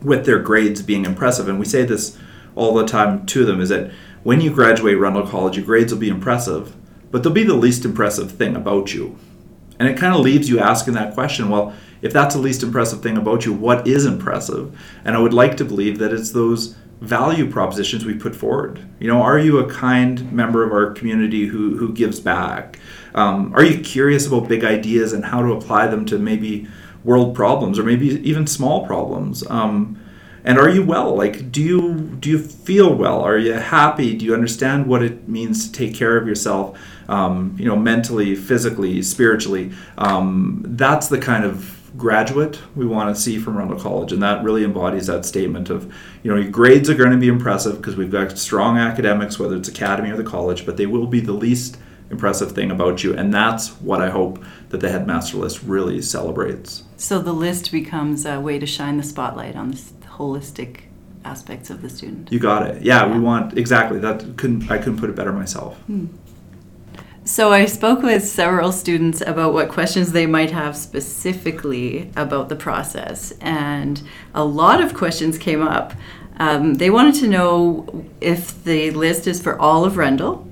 with 0.00 0.24
their 0.24 0.38
grades 0.38 0.80
being 0.80 1.04
impressive. 1.04 1.46
And 1.46 1.58
we 1.58 1.66
say 1.66 1.84
this 1.84 2.16
all 2.56 2.74
the 2.74 2.86
time 2.86 3.26
to 3.26 3.44
them 3.44 3.60
is 3.60 3.68
that 3.68 3.90
when 4.22 4.40
you 4.40 4.52
graduate 4.52 4.98
Rundle 4.98 5.26
College, 5.26 5.56
your 5.56 5.66
grades 5.66 5.92
will 5.92 6.00
be 6.00 6.08
impressive, 6.08 6.74
but 7.10 7.22
they'll 7.22 7.32
be 7.32 7.44
the 7.44 7.54
least 7.54 7.84
impressive 7.84 8.32
thing 8.32 8.56
about 8.56 8.94
you. 8.94 9.18
And 9.78 9.88
it 9.88 9.96
kind 9.96 10.14
of 10.14 10.20
leaves 10.20 10.48
you 10.48 10.60
asking 10.60 10.94
that 10.94 11.14
question 11.14 11.48
well, 11.48 11.74
if 12.00 12.12
that's 12.12 12.34
the 12.34 12.40
least 12.40 12.62
impressive 12.62 13.02
thing 13.02 13.16
about 13.16 13.44
you, 13.44 13.52
what 13.52 13.86
is 13.86 14.04
impressive? 14.04 14.78
And 15.04 15.16
I 15.16 15.20
would 15.20 15.32
like 15.32 15.56
to 15.56 15.64
believe 15.64 15.98
that 15.98 16.12
it's 16.12 16.32
those 16.32 16.76
value 17.00 17.50
propositions 17.50 18.04
we 18.04 18.14
put 18.14 18.34
forward. 18.34 18.84
You 19.00 19.08
know, 19.08 19.20
are 19.20 19.38
you 19.38 19.58
a 19.58 19.70
kind 19.70 20.30
member 20.32 20.62
of 20.64 20.72
our 20.72 20.92
community 20.92 21.46
who, 21.46 21.76
who 21.76 21.92
gives 21.92 22.20
back? 22.20 22.78
Um, 23.14 23.54
are 23.54 23.64
you 23.64 23.80
curious 23.80 24.26
about 24.26 24.48
big 24.48 24.64
ideas 24.64 25.12
and 25.12 25.24
how 25.24 25.42
to 25.42 25.52
apply 25.52 25.86
them 25.88 26.04
to 26.06 26.18
maybe 26.18 26.66
world 27.02 27.34
problems 27.34 27.78
or 27.78 27.84
maybe 27.84 28.06
even 28.28 28.46
small 28.46 28.86
problems? 28.86 29.48
Um, 29.50 30.00
and 30.44 30.58
are 30.58 30.68
you 30.68 30.84
well? 30.84 31.16
Like, 31.16 31.50
do 31.50 31.62
you 31.62 31.94
do 32.20 32.30
you 32.30 32.38
feel 32.38 32.94
well? 32.94 33.20
Are 33.20 33.38
you 33.38 33.54
happy? 33.54 34.14
Do 34.14 34.24
you 34.24 34.34
understand 34.34 34.86
what 34.86 35.02
it 35.02 35.28
means 35.28 35.66
to 35.66 35.72
take 35.72 35.94
care 35.94 36.16
of 36.16 36.28
yourself? 36.28 36.78
Um, 37.08 37.56
you 37.58 37.66
know, 37.66 37.76
mentally, 37.76 38.34
physically, 38.34 39.02
spiritually. 39.02 39.72
Um, 39.98 40.62
that's 40.66 41.08
the 41.08 41.18
kind 41.18 41.44
of 41.44 41.80
graduate 41.96 42.60
we 42.74 42.86
want 42.86 43.14
to 43.14 43.20
see 43.20 43.38
from 43.38 43.56
Rundle 43.56 43.78
College, 43.78 44.12
and 44.12 44.22
that 44.22 44.42
really 44.42 44.64
embodies 44.64 45.06
that 45.06 45.24
statement 45.24 45.70
of, 45.70 45.92
you 46.22 46.30
know, 46.30 46.36
your 46.36 46.50
grades 46.50 46.90
are 46.90 46.94
going 46.94 47.12
to 47.12 47.16
be 47.16 47.28
impressive 47.28 47.76
because 47.76 47.96
we've 47.96 48.10
got 48.10 48.36
strong 48.36 48.78
academics, 48.78 49.38
whether 49.38 49.56
it's 49.56 49.68
academy 49.68 50.10
or 50.10 50.16
the 50.16 50.24
college, 50.24 50.66
but 50.66 50.76
they 50.76 50.86
will 50.86 51.06
be 51.06 51.20
the 51.20 51.32
least 51.32 51.78
impressive 52.10 52.52
thing 52.52 52.70
about 52.70 53.02
you, 53.04 53.14
and 53.16 53.32
that's 53.32 53.70
what 53.80 54.00
I 54.00 54.10
hope 54.10 54.44
that 54.70 54.80
the 54.80 54.90
headmaster 54.90 55.36
list 55.36 55.62
really 55.62 56.02
celebrates. 56.02 56.84
So 56.96 57.18
the 57.18 57.32
list 57.32 57.70
becomes 57.70 58.26
a 58.26 58.40
way 58.40 58.58
to 58.58 58.66
shine 58.66 58.96
the 58.96 59.02
spotlight 59.02 59.56
on 59.56 59.70
the 59.70 59.76
holistic 60.18 60.82
aspects 61.24 61.70
of 61.70 61.82
the 61.82 61.88
student. 61.88 62.30
You 62.30 62.38
got 62.38 62.66
it. 62.66 62.82
Yeah, 62.82 63.06
yeah. 63.06 63.12
we 63.12 63.20
want 63.20 63.56
exactly 63.58 63.98
that. 64.00 64.36
Couldn't 64.36 64.70
I 64.70 64.78
couldn't 64.78 64.98
put 64.98 65.10
it 65.10 65.16
better 65.16 65.32
myself. 65.32 65.76
Hmm. 65.80 66.06
So 67.26 67.52
I 67.52 67.64
spoke 67.64 68.02
with 68.02 68.22
several 68.26 68.70
students 68.70 69.22
about 69.22 69.54
what 69.54 69.70
questions 69.70 70.12
they 70.12 70.26
might 70.26 70.50
have 70.50 70.76
specifically 70.76 72.10
about 72.16 72.50
the 72.50 72.56
process, 72.56 73.32
and 73.40 74.02
a 74.34 74.44
lot 74.44 74.82
of 74.82 74.92
questions 74.92 75.38
came 75.38 75.62
up. 75.62 75.94
Um, 76.38 76.74
they 76.74 76.90
wanted 76.90 77.14
to 77.20 77.28
know 77.28 78.04
if 78.20 78.62
the 78.64 78.90
list 78.90 79.26
is 79.26 79.40
for 79.40 79.58
all 79.58 79.86
of 79.86 79.96
Rundle. 79.96 80.46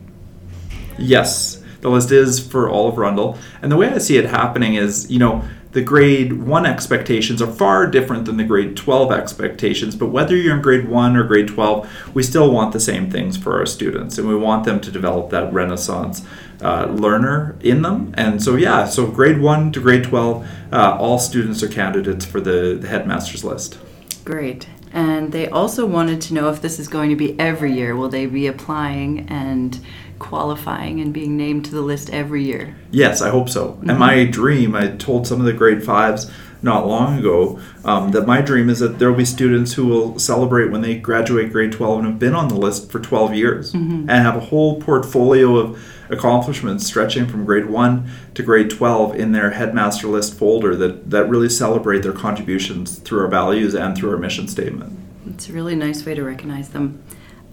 Yes, 0.99 1.63
the 1.83 1.91
list 1.91 2.11
is 2.11 2.41
for 2.41 2.71
all 2.71 2.89
of 2.89 2.97
Rundle, 2.97 3.37
and 3.61 3.71
the 3.71 3.77
way 3.77 3.89
I 3.89 3.99
see 3.99 4.17
it 4.17 4.25
happening 4.25 4.75
is, 4.75 5.11
you 5.11 5.19
know, 5.19 5.45
the 5.73 5.83
grade 5.83 6.35
1 6.35 6.67
expectations 6.67 7.41
are 7.41 7.51
far 7.51 7.87
different 7.87 8.27
than 8.27 8.37
the 8.37 8.45
grade 8.45 8.77
12 8.77 9.11
expectations, 9.11 9.97
but 9.97 10.07
whether 10.07 10.37
you're 10.37 10.55
in 10.55 10.63
grade 10.63 10.89
1 10.89 11.17
or 11.17 11.25
grade 11.25 11.49
12, 11.49 12.15
we 12.15 12.23
still 12.23 12.53
want 12.53 12.73
the 12.73 12.81
same 12.81 13.11
things 13.11 13.37
for 13.37 13.59
our 13.59 13.67
students, 13.67 14.19
and 14.19 14.29
we 14.29 14.37
want 14.37 14.65
them 14.65 14.81
to 14.81 14.91
develop 14.91 15.31
that 15.31 15.53
renaissance 15.53 16.27
uh, 16.61 16.87
learner 16.87 17.57
in 17.61 17.83
them. 17.83 18.15
And 18.17 18.43
so, 18.43 18.55
yeah, 18.57 18.85
so 18.85 19.07
grade 19.07 19.41
1 19.41 19.73
to 19.73 19.81
grade 19.81 20.05
12, 20.05 20.47
uh, 20.73 20.97
all 20.99 21.19
students 21.19 21.63
are 21.63 21.69
candidates 21.69 22.25
for 22.25 22.41
the, 22.41 22.79
the 22.81 22.89
headmaster's 22.89 23.43
list. 23.43 23.79
Great. 24.25 24.69
And 24.93 25.33
they 25.33 25.49
also 25.49 25.87
wanted 25.87 26.21
to 26.23 26.35
know 26.35 26.51
if 26.51 26.61
this 26.61 26.79
is 26.79 26.87
going 26.87 27.09
to 27.09 27.17
be 27.17 27.39
every 27.41 27.73
year. 27.73 27.97
Will 27.97 28.11
they 28.11 28.27
be 28.27 28.47
applying 28.47 29.27
and 29.29 29.81
qualifying 30.23 31.01
and 31.01 31.13
being 31.13 31.37
named 31.37 31.65
to 31.67 31.73
the 31.73 31.83
list 31.83 32.09
every 32.11 32.45
year. 32.45 32.75
Yes, 32.91 33.21
I 33.21 33.29
hope 33.29 33.49
so. 33.49 33.73
Mm-hmm. 33.73 33.91
And 33.91 33.99
my 33.99 34.25
dream, 34.25 34.75
I 34.75 34.89
told 34.89 35.27
some 35.27 35.41
of 35.41 35.47
the 35.47 35.53
grade 35.53 35.85
fives 35.85 36.31
not 36.63 36.87
long 36.87 37.19
ago 37.19 37.61
um, 37.85 38.13
that 38.13 38.27
my 38.27 38.41
dream 38.41 38.71
is 38.71 38.79
that 38.79 38.99
there 39.01 39.11
will 39.11 39.19
be 39.19 39.25
students 39.25 39.73
who 39.73 39.87
will 39.87 40.19
celebrate 40.19 40.71
when 40.71 40.81
they 40.81 40.97
graduate 40.97 41.51
grade 41.51 41.73
12 41.73 41.99
and 41.99 42.07
have 42.07 42.19
been 42.19 42.35
on 42.35 42.49
the 42.49 42.55
list 42.55 42.91
for 42.91 43.01
12 43.01 43.35
years 43.35 43.73
mm-hmm. 43.73 44.09
and 44.09 44.11
have 44.11 44.37
a 44.37 44.41
whole 44.41 44.81
portfolio 44.81 45.57
of 45.57 45.85
accomplishments 46.09 46.87
stretching 46.87 47.27
from 47.27 47.45
grade 47.45 47.67
1 47.67 48.09
to 48.35 48.43
grade 48.43 48.71
12 48.71 49.17
in 49.17 49.33
their 49.33 49.51
headmaster 49.51 50.07
list 50.07 50.35
folder 50.35 50.77
that, 50.77 51.11
that 51.11 51.29
really 51.29 51.49
celebrate 51.49 52.03
their 52.03 52.13
contributions 52.13 52.99
through 53.01 53.21
our 53.21 53.29
values 53.29 53.75
and 53.75 53.97
through 53.97 54.11
our 54.11 54.19
mission 54.19 54.47
statement. 54.47 54.97
It's 55.27 55.49
a 55.49 55.53
really 55.53 55.75
nice 55.75 56.05
way 56.07 56.15
to 56.15 56.23
recognize 56.23 56.69
them. 56.69 57.03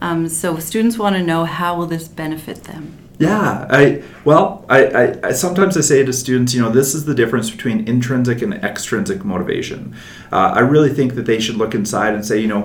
Um, 0.01 0.29
so 0.29 0.57
students 0.59 0.97
want 0.97 1.15
to 1.15 1.23
know 1.23 1.45
how 1.45 1.77
will 1.77 1.87
this 1.87 2.07
benefit 2.07 2.63
them? 2.63 2.97
Yeah, 3.19 3.67
I 3.69 4.01
well, 4.23 4.65
I, 4.69 4.85
I, 4.85 5.27
I, 5.27 5.31
sometimes 5.33 5.75
I 5.75 5.81
say 5.81 6.05
to 6.05 6.13
students, 6.13 6.53
you 6.53 6.61
know, 6.61 6.69
this 6.69 6.95
is 6.95 7.03
the 7.03 7.13
difference 7.13 7.51
between 7.51 7.85
intrinsic 7.85 8.41
and 8.41 8.53
extrinsic 8.53 9.25
motivation. 9.25 9.93
Uh, 10.31 10.53
I 10.55 10.61
really 10.61 10.89
think 10.89 11.15
that 11.15 11.25
they 11.25 11.41
should 11.41 11.57
look 11.57 11.75
inside 11.75 12.13
and 12.13 12.25
say, 12.25 12.39
you 12.39 12.47
know, 12.47 12.61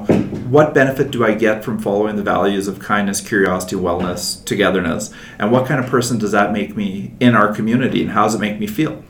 what 0.49 0.73
benefit 0.73 1.11
do 1.11 1.25
I 1.25 1.35
get 1.35 1.65
from 1.65 1.81
following 1.81 2.15
the 2.15 2.23
values 2.23 2.69
of 2.69 2.79
kindness, 2.79 3.21
curiosity, 3.21 3.75
wellness, 3.75 4.45
togetherness, 4.45 5.13
and 5.41 5.51
what 5.51 5.67
kind 5.67 5.83
of 5.83 5.91
person 5.91 6.19
does 6.19 6.31
that 6.31 6.53
make 6.53 6.77
me 6.77 7.15
in 7.19 7.35
our 7.35 7.53
community, 7.53 8.01
and 8.03 8.13
how 8.13 8.23
does 8.23 8.37
it 8.37 8.41
make 8.41 8.61
me 8.61 8.69
feel? 8.69 9.03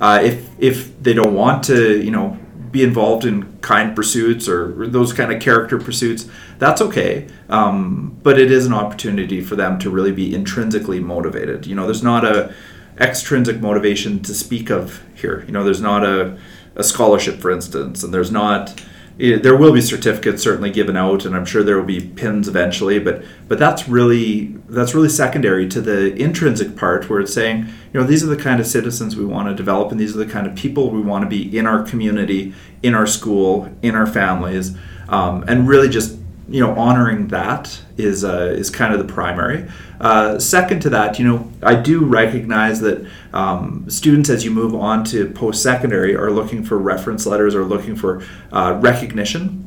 Uh, 0.00 0.20
if 0.20 0.48
if 0.58 1.00
they 1.00 1.12
don't 1.12 1.32
want 1.32 1.62
to, 1.64 2.02
you 2.02 2.10
know, 2.10 2.36
be 2.70 2.82
involved 2.82 3.24
in 3.24 3.58
kind 3.58 3.94
pursuits 3.94 4.48
or 4.48 4.86
those 4.88 5.12
kind 5.12 5.32
of 5.32 5.40
character 5.40 5.78
pursuits, 5.78 6.28
that's 6.58 6.80
okay. 6.80 7.26
Um, 7.48 8.18
but 8.22 8.38
it 8.38 8.50
is 8.50 8.66
an 8.66 8.72
opportunity 8.72 9.40
for 9.40 9.56
them 9.56 9.78
to 9.80 9.90
really 9.90 10.12
be 10.12 10.34
intrinsically 10.34 11.00
motivated. 11.00 11.66
You 11.66 11.74
know, 11.74 11.84
there's 11.84 12.02
not 12.02 12.24
a 12.24 12.54
extrinsic 13.00 13.60
motivation 13.60 14.20
to 14.24 14.34
speak 14.34 14.70
of 14.70 15.02
here. 15.14 15.44
You 15.46 15.52
know, 15.52 15.64
there's 15.64 15.80
not 15.80 16.04
a, 16.04 16.38
a 16.74 16.82
scholarship, 16.82 17.40
for 17.40 17.50
instance, 17.50 18.02
and 18.02 18.12
there's 18.12 18.30
not 18.30 18.82
there 19.18 19.56
will 19.56 19.72
be 19.72 19.80
certificates 19.80 20.44
certainly 20.44 20.70
given 20.70 20.96
out, 20.96 21.24
and 21.24 21.34
I'm 21.34 21.44
sure 21.44 21.64
there 21.64 21.76
will 21.76 21.84
be 21.84 22.00
pins 22.00 22.46
eventually. 22.46 23.00
But 23.00 23.24
but 23.48 23.58
that's 23.58 23.88
really 23.88 24.46
that's 24.68 24.94
really 24.94 25.08
secondary 25.08 25.68
to 25.68 25.80
the 25.80 26.14
intrinsic 26.14 26.76
part, 26.76 27.10
where 27.10 27.20
it's 27.20 27.34
saying, 27.34 27.66
you 27.92 28.00
know, 28.00 28.06
these 28.06 28.22
are 28.22 28.28
the 28.28 28.36
kind 28.36 28.60
of 28.60 28.66
citizens 28.66 29.16
we 29.16 29.24
want 29.24 29.48
to 29.48 29.54
develop, 29.54 29.90
and 29.90 30.00
these 30.00 30.14
are 30.14 30.24
the 30.24 30.30
kind 30.30 30.46
of 30.46 30.54
people 30.54 30.90
we 30.90 31.00
want 31.00 31.24
to 31.24 31.28
be 31.28 31.58
in 31.58 31.66
our 31.66 31.82
community, 31.82 32.54
in 32.82 32.94
our 32.94 33.06
school, 33.06 33.68
in 33.82 33.96
our 33.96 34.06
families, 34.06 34.76
um, 35.08 35.44
and 35.48 35.68
really 35.68 35.88
just 35.88 36.16
you 36.48 36.60
know 36.60 36.72
honoring 36.76 37.26
that 37.28 37.82
is 37.96 38.24
uh, 38.24 38.54
is 38.56 38.70
kind 38.70 38.94
of 38.94 39.04
the 39.04 39.12
primary. 39.12 39.68
Uh, 40.00 40.38
second 40.38 40.80
to 40.80 40.90
that, 40.90 41.18
you 41.18 41.26
know, 41.26 41.50
I 41.62 41.74
do 41.74 42.04
recognize 42.04 42.80
that 42.80 43.06
um, 43.32 43.84
students, 43.88 44.30
as 44.30 44.44
you 44.44 44.50
move 44.50 44.74
on 44.74 45.04
to 45.04 45.30
post 45.30 45.62
secondary, 45.62 46.14
are 46.14 46.30
looking 46.30 46.62
for 46.64 46.78
reference 46.78 47.26
letters 47.26 47.54
or 47.54 47.64
looking 47.64 47.96
for 47.96 48.22
uh, 48.52 48.78
recognition 48.80 49.66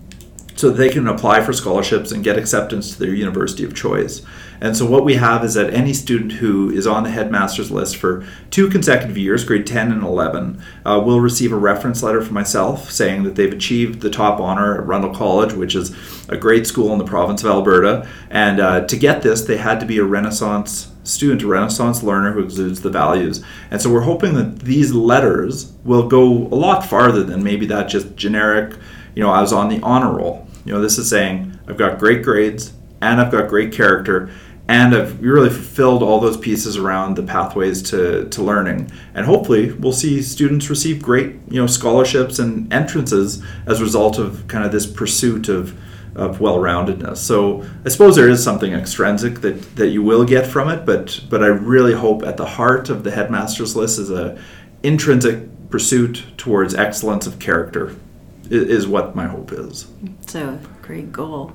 so 0.55 0.69
that 0.69 0.77
they 0.77 0.89
can 0.89 1.07
apply 1.07 1.41
for 1.41 1.53
scholarships 1.53 2.11
and 2.11 2.23
get 2.23 2.37
acceptance 2.37 2.91
to 2.91 2.99
their 2.99 3.13
university 3.13 3.63
of 3.63 3.75
choice. 3.75 4.21
And 4.61 4.77
so 4.77 4.85
what 4.85 5.03
we 5.03 5.15
have 5.15 5.43
is 5.43 5.55
that 5.55 5.73
any 5.73 5.91
student 5.91 6.33
who 6.33 6.69
is 6.69 6.85
on 6.85 7.03
the 7.03 7.09
headmaster's 7.09 7.71
list 7.71 7.97
for 7.97 8.23
two 8.51 8.69
consecutive 8.69 9.17
years, 9.17 9.43
grade 9.43 9.65
10 9.65 9.91
and 9.91 10.03
11, 10.03 10.61
uh, 10.85 11.01
will 11.03 11.19
receive 11.19 11.51
a 11.51 11.55
reference 11.57 12.03
letter 12.03 12.21
from 12.21 12.35
myself 12.35 12.91
saying 12.91 13.23
that 13.23 13.35
they've 13.35 13.51
achieved 13.51 14.01
the 14.01 14.09
top 14.11 14.39
honor 14.39 14.79
at 14.79 14.85
Rundle 14.85 15.15
College, 15.15 15.53
which 15.53 15.73
is 15.75 15.95
a 16.29 16.37
great 16.37 16.67
school 16.67 16.93
in 16.93 16.99
the 16.99 17.03
province 17.05 17.43
of 17.43 17.49
Alberta. 17.49 18.07
And 18.29 18.59
uh, 18.59 18.85
to 18.85 18.95
get 18.95 19.23
this, 19.23 19.41
they 19.41 19.57
had 19.57 19.79
to 19.79 19.85
be 19.87 19.97
a 19.97 20.03
Renaissance 20.03 20.91
student, 21.03 21.41
a 21.41 21.47
Renaissance 21.47 22.03
learner 22.03 22.31
who 22.31 22.43
exudes 22.43 22.81
the 22.81 22.91
values. 22.91 23.43
And 23.71 23.81
so 23.81 23.91
we're 23.91 24.01
hoping 24.01 24.35
that 24.35 24.59
these 24.59 24.93
letters 24.93 25.73
will 25.83 26.07
go 26.07 26.27
a 26.27 26.55
lot 26.55 26.85
farther 26.85 27.23
than 27.23 27.43
maybe 27.43 27.65
that 27.65 27.89
just 27.89 28.15
generic, 28.15 28.75
you 29.15 29.23
know, 29.23 29.31
I 29.31 29.41
was 29.41 29.51
on 29.51 29.69
the 29.69 29.81
honor 29.81 30.15
roll. 30.15 30.47
You 30.65 30.73
know, 30.73 30.81
this 30.81 30.99
is 30.99 31.09
saying 31.09 31.57
I've 31.67 31.77
got 31.77 31.97
great 31.97 32.21
grades 32.21 32.73
and 33.01 33.19
I've 33.19 33.31
got 33.31 33.49
great 33.49 33.73
character 33.73 34.29
and 34.71 34.95
I've 34.95 35.21
really 35.21 35.49
fulfilled 35.49 36.01
all 36.01 36.21
those 36.21 36.37
pieces 36.37 36.77
around 36.77 37.17
the 37.17 37.23
pathways 37.23 37.81
to, 37.89 38.29
to 38.29 38.41
learning. 38.41 38.89
And 39.13 39.25
hopefully, 39.25 39.73
we'll 39.73 39.91
see 39.91 40.21
students 40.21 40.69
receive 40.69 41.01
great 41.01 41.35
you 41.49 41.59
know 41.59 41.67
scholarships 41.67 42.39
and 42.39 42.71
entrances 42.71 43.43
as 43.65 43.81
a 43.81 43.83
result 43.83 44.17
of 44.17 44.47
kind 44.47 44.63
of 44.63 44.71
this 44.71 44.85
pursuit 44.85 45.49
of 45.49 45.77
of 46.15 46.41
well-roundedness. 46.41 47.17
So 47.17 47.65
I 47.85 47.89
suppose 47.89 48.15
there 48.15 48.29
is 48.29 48.43
something 48.43 48.73
extrinsic 48.73 49.39
that, 49.41 49.77
that 49.77 49.87
you 49.87 50.03
will 50.03 50.25
get 50.25 50.47
from 50.47 50.69
it, 50.69 50.85
but 50.85 51.19
but 51.29 51.43
I 51.43 51.47
really 51.47 51.93
hope 51.93 52.23
at 52.23 52.37
the 52.37 52.45
heart 52.45 52.89
of 52.89 53.03
the 53.03 53.11
headmaster's 53.11 53.75
list 53.75 53.99
is 53.99 54.09
a 54.09 54.41
intrinsic 54.83 55.69
pursuit 55.69 56.23
towards 56.37 56.73
excellence 56.75 57.27
of 57.27 57.39
character 57.39 57.95
is 58.49 58.87
what 58.87 59.15
my 59.15 59.27
hope 59.27 59.51
is. 59.51 59.87
A 60.35 60.59
great 60.81 61.11
goal. 61.11 61.53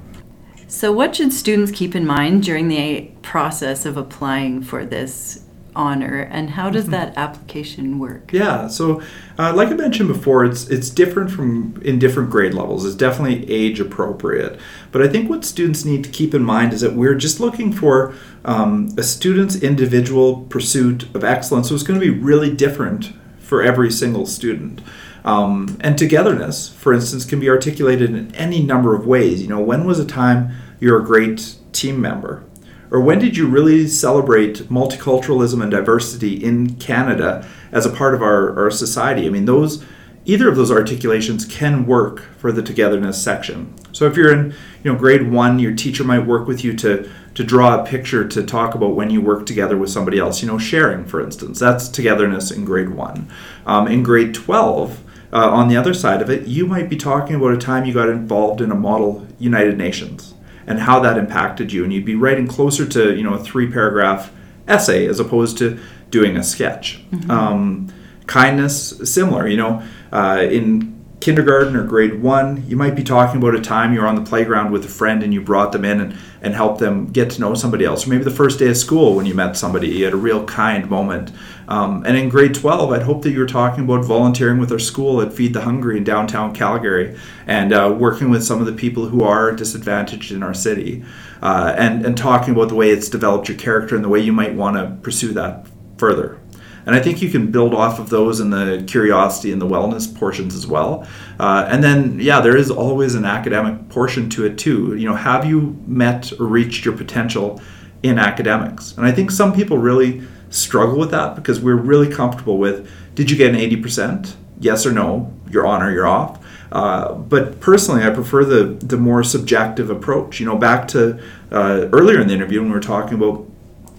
So, 0.68 0.90
what 0.90 1.14
should 1.14 1.32
students 1.32 1.70
keep 1.70 1.94
in 1.94 2.06
mind 2.06 2.42
during 2.42 2.68
the 2.68 3.10
process 3.22 3.86
of 3.86 3.96
applying 3.96 4.62
for 4.62 4.84
this 4.84 5.44
honor, 5.76 6.22
and 6.22 6.50
how 6.50 6.70
does 6.70 6.86
that 6.86 7.16
application 7.16 7.98
work? 7.98 8.32
Yeah, 8.32 8.66
so 8.66 9.02
uh, 9.38 9.54
like 9.54 9.68
I 9.68 9.74
mentioned 9.74 10.08
before, 10.08 10.44
it's 10.44 10.68
it's 10.68 10.90
different 10.90 11.30
from 11.30 11.80
in 11.84 12.00
different 12.00 12.30
grade 12.30 12.54
levels. 12.54 12.84
It's 12.84 12.96
definitely 12.96 13.48
age 13.50 13.78
appropriate, 13.78 14.58
but 14.90 15.02
I 15.02 15.08
think 15.08 15.30
what 15.30 15.44
students 15.44 15.84
need 15.84 16.02
to 16.02 16.10
keep 16.10 16.34
in 16.34 16.42
mind 16.42 16.72
is 16.72 16.80
that 16.80 16.94
we're 16.94 17.14
just 17.14 17.38
looking 17.38 17.72
for 17.72 18.14
um, 18.44 18.92
a 18.98 19.04
student's 19.04 19.54
individual 19.54 20.46
pursuit 20.48 21.04
of 21.14 21.22
excellence. 21.22 21.68
So 21.68 21.74
it's 21.74 21.84
going 21.84 22.00
to 22.00 22.04
be 22.04 22.18
really 22.18 22.52
different 22.52 23.12
for 23.38 23.62
every 23.62 23.92
single 23.92 24.26
student. 24.26 24.80
Um, 25.26 25.76
and 25.80 25.98
togetherness, 25.98 26.68
for 26.68 26.94
instance, 26.94 27.24
can 27.24 27.40
be 27.40 27.50
articulated 27.50 28.10
in 28.10 28.34
any 28.34 28.62
number 28.62 28.94
of 28.94 29.06
ways. 29.06 29.42
You 29.42 29.48
know, 29.48 29.60
when 29.60 29.84
was 29.84 29.98
a 29.98 30.06
time 30.06 30.52
you're 30.80 31.02
a 31.02 31.04
great 31.04 31.56
team 31.72 32.00
member? 32.00 32.44
Or 32.92 33.00
when 33.00 33.18
did 33.18 33.36
you 33.36 33.48
really 33.48 33.88
celebrate 33.88 34.68
multiculturalism 34.70 35.60
and 35.60 35.70
diversity 35.70 36.42
in 36.42 36.76
Canada 36.76 37.44
as 37.72 37.84
a 37.84 37.90
part 37.90 38.14
of 38.14 38.22
our, 38.22 38.56
our 38.56 38.70
society? 38.70 39.26
I 39.26 39.30
mean, 39.30 39.46
those 39.46 39.84
either 40.24 40.48
of 40.48 40.56
those 40.56 40.70
articulations 40.70 41.44
can 41.44 41.86
work 41.86 42.20
for 42.38 42.52
the 42.52 42.62
togetherness 42.62 43.20
section. 43.20 43.74
So 43.92 44.06
if 44.06 44.16
you're 44.16 44.32
in, 44.32 44.54
you 44.82 44.92
know, 44.92 44.98
grade 44.98 45.30
one, 45.30 45.58
your 45.58 45.74
teacher 45.74 46.04
might 46.04 46.26
work 46.26 46.46
with 46.46 46.64
you 46.64 46.72
to 46.74 47.10
to 47.34 47.44
draw 47.44 47.78
a 47.78 47.84
picture 47.84 48.26
to 48.26 48.42
talk 48.42 48.74
about 48.74 48.94
when 48.94 49.10
you 49.10 49.20
work 49.20 49.44
together 49.44 49.76
with 49.76 49.90
somebody 49.90 50.18
else. 50.18 50.40
You 50.40 50.48
know, 50.48 50.58
sharing, 50.58 51.04
for 51.04 51.20
instance, 51.20 51.58
that's 51.58 51.88
togetherness 51.88 52.50
in 52.50 52.64
grade 52.64 52.90
one. 52.90 53.28
Um, 53.66 53.88
in 53.88 54.02
grade 54.02 54.32
twelve, 54.32 55.02
uh, 55.32 55.50
on 55.50 55.68
the 55.68 55.76
other 55.76 55.94
side 55.94 56.22
of 56.22 56.30
it, 56.30 56.46
you 56.46 56.66
might 56.66 56.88
be 56.88 56.96
talking 56.96 57.36
about 57.36 57.52
a 57.52 57.58
time 57.58 57.84
you 57.84 57.92
got 57.92 58.08
involved 58.08 58.60
in 58.60 58.70
a 58.70 58.74
model 58.74 59.26
United 59.38 59.76
Nations 59.76 60.34
and 60.66 60.80
how 60.80 61.00
that 61.00 61.16
impacted 61.16 61.72
you, 61.72 61.84
and 61.84 61.92
you'd 61.92 62.04
be 62.04 62.14
writing 62.14 62.46
closer 62.46 62.86
to 62.86 63.14
you 63.14 63.22
know 63.22 63.34
a 63.34 63.42
three 63.42 63.70
paragraph 63.70 64.32
essay 64.68 65.06
as 65.06 65.20
opposed 65.20 65.58
to 65.58 65.78
doing 66.10 66.36
a 66.36 66.42
sketch. 66.42 67.02
Mm-hmm. 67.10 67.30
Um, 67.30 67.92
kindness, 68.26 68.98
similar. 69.10 69.46
You 69.46 69.56
know, 69.58 69.82
uh, 70.12 70.46
in 70.48 70.95
kindergarten 71.20 71.74
or 71.74 71.82
grade 71.82 72.22
one, 72.22 72.62
you 72.68 72.76
might 72.76 72.94
be 72.94 73.02
talking 73.02 73.40
about 73.40 73.54
a 73.54 73.60
time 73.60 73.92
you 73.92 74.00
were 74.00 74.06
on 74.06 74.14
the 74.16 74.22
playground 74.22 74.70
with 74.70 74.84
a 74.84 74.88
friend 74.88 75.22
and 75.22 75.32
you 75.32 75.40
brought 75.40 75.72
them 75.72 75.84
in 75.84 76.00
and, 76.00 76.18
and 76.42 76.54
helped 76.54 76.78
them 76.78 77.06
get 77.06 77.30
to 77.30 77.40
know 77.40 77.54
somebody 77.54 77.84
else. 77.84 78.06
Or 78.06 78.10
maybe 78.10 78.24
the 78.24 78.30
first 78.30 78.58
day 78.58 78.68
of 78.68 78.76
school 78.76 79.16
when 79.16 79.26
you 79.26 79.34
met 79.34 79.56
somebody, 79.56 79.88
you 79.88 80.04
had 80.04 80.12
a 80.12 80.18
real 80.18 80.44
kind 80.44 80.88
moment. 80.90 81.32
Um, 81.68 82.04
and 82.06 82.16
in 82.16 82.28
grade 82.28 82.54
12, 82.54 82.92
I'd 82.92 83.02
hope 83.02 83.22
that 83.22 83.30
you 83.30 83.40
were 83.40 83.46
talking 83.46 83.84
about 83.84 84.04
volunteering 84.04 84.58
with 84.58 84.70
our 84.70 84.78
school 84.78 85.20
at 85.20 85.32
Feed 85.32 85.54
the 85.54 85.62
Hungry 85.62 85.96
in 85.96 86.04
downtown 86.04 86.54
Calgary 86.54 87.18
and 87.46 87.72
uh, 87.72 87.94
working 87.98 88.30
with 88.30 88.44
some 88.44 88.60
of 88.60 88.66
the 88.66 88.72
people 88.72 89.08
who 89.08 89.24
are 89.24 89.52
disadvantaged 89.52 90.32
in 90.32 90.42
our 90.42 90.54
city 90.54 91.04
uh, 91.42 91.74
and, 91.76 92.04
and 92.04 92.16
talking 92.16 92.54
about 92.54 92.68
the 92.68 92.74
way 92.74 92.90
it's 92.90 93.08
developed 93.08 93.48
your 93.48 93.58
character 93.58 93.96
and 93.96 94.04
the 94.04 94.08
way 94.08 94.20
you 94.20 94.32
might 94.32 94.54
want 94.54 94.76
to 94.76 94.96
pursue 95.02 95.32
that 95.32 95.66
further. 95.98 96.38
And 96.86 96.94
I 96.94 97.00
think 97.00 97.20
you 97.20 97.28
can 97.28 97.50
build 97.50 97.74
off 97.74 97.98
of 97.98 98.10
those 98.10 98.38
in 98.38 98.50
the 98.50 98.84
curiosity 98.86 99.52
and 99.52 99.60
the 99.60 99.66
wellness 99.66 100.12
portions 100.12 100.54
as 100.54 100.66
well. 100.66 101.06
Uh, 101.38 101.66
and 101.68 101.82
then, 101.82 102.20
yeah, 102.20 102.40
there 102.40 102.56
is 102.56 102.70
always 102.70 103.16
an 103.16 103.24
academic 103.24 103.88
portion 103.88 104.30
to 104.30 104.46
it 104.46 104.56
too. 104.56 104.94
You 104.94 105.08
know, 105.08 105.16
have 105.16 105.44
you 105.44 105.76
met 105.86 106.32
or 106.38 106.46
reached 106.46 106.84
your 106.84 106.96
potential 106.96 107.60
in 108.04 108.18
academics? 108.18 108.96
And 108.96 109.04
I 109.04 109.10
think 109.10 109.32
some 109.32 109.52
people 109.52 109.78
really 109.78 110.22
struggle 110.50 110.98
with 110.98 111.10
that 111.10 111.34
because 111.34 111.60
we're 111.60 111.74
really 111.74 112.08
comfortable 112.08 112.56
with 112.56 112.88
did 113.16 113.30
you 113.30 113.36
get 113.36 113.52
an 113.52 113.60
80%? 113.60 114.34
Yes 114.60 114.86
or 114.86 114.92
no? 114.92 115.34
You're 115.50 115.66
on 115.66 115.82
or 115.82 115.90
you're 115.90 116.06
off. 116.06 116.42
Uh, 116.70 117.14
but 117.14 117.60
personally, 117.60 118.02
I 118.02 118.10
prefer 118.10 118.44
the 118.44 118.64
the 118.84 118.96
more 118.96 119.22
subjective 119.22 119.88
approach. 119.88 120.40
You 120.40 120.46
know, 120.46 120.56
back 120.56 120.88
to 120.88 121.20
uh, 121.50 121.88
earlier 121.92 122.20
in 122.20 122.28
the 122.28 122.34
interview 122.34 122.60
when 122.60 122.70
we 122.70 122.74
were 122.74 122.80
talking 122.80 123.14
about, 123.14 123.46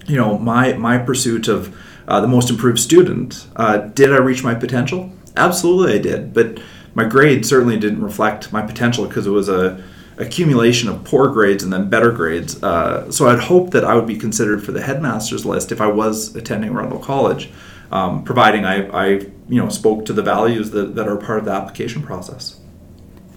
you 0.06 0.16
know, 0.16 0.38
my 0.38 0.74
my 0.74 0.98
pursuit 0.98 1.48
of 1.48 1.74
uh, 2.08 2.20
the 2.20 2.26
most 2.26 2.50
improved 2.50 2.80
student. 2.80 3.46
Uh, 3.54 3.78
did 3.78 4.12
I 4.12 4.16
reach 4.16 4.42
my 4.42 4.54
potential? 4.54 5.12
Absolutely, 5.36 5.94
I 5.94 5.98
did. 5.98 6.34
But 6.34 6.58
my 6.94 7.04
grade 7.04 7.46
certainly 7.46 7.78
didn't 7.78 8.02
reflect 8.02 8.52
my 8.52 8.62
potential 8.62 9.06
because 9.06 9.26
it 9.26 9.30
was 9.30 9.48
a 9.48 9.84
accumulation 10.16 10.88
of 10.88 11.04
poor 11.04 11.28
grades 11.28 11.62
and 11.62 11.72
then 11.72 11.88
better 11.88 12.10
grades. 12.10 12.60
Uh, 12.60 13.08
so 13.12 13.28
I'd 13.28 13.38
hope 13.38 13.70
that 13.70 13.84
I 13.84 13.94
would 13.94 14.06
be 14.06 14.16
considered 14.16 14.64
for 14.64 14.72
the 14.72 14.82
headmaster's 14.82 15.46
list 15.46 15.70
if 15.70 15.80
I 15.80 15.86
was 15.86 16.34
attending 16.34 16.72
Rundle 16.72 16.98
College, 16.98 17.50
um, 17.92 18.24
providing 18.24 18.64
I, 18.64 18.88
I, 18.88 19.06
you 19.48 19.62
know 19.62 19.68
spoke 19.68 20.04
to 20.06 20.12
the 20.12 20.22
values 20.22 20.70
that, 20.72 20.96
that 20.96 21.06
are 21.06 21.16
part 21.16 21.38
of 21.38 21.44
the 21.44 21.52
application 21.52 22.02
process. 22.02 22.58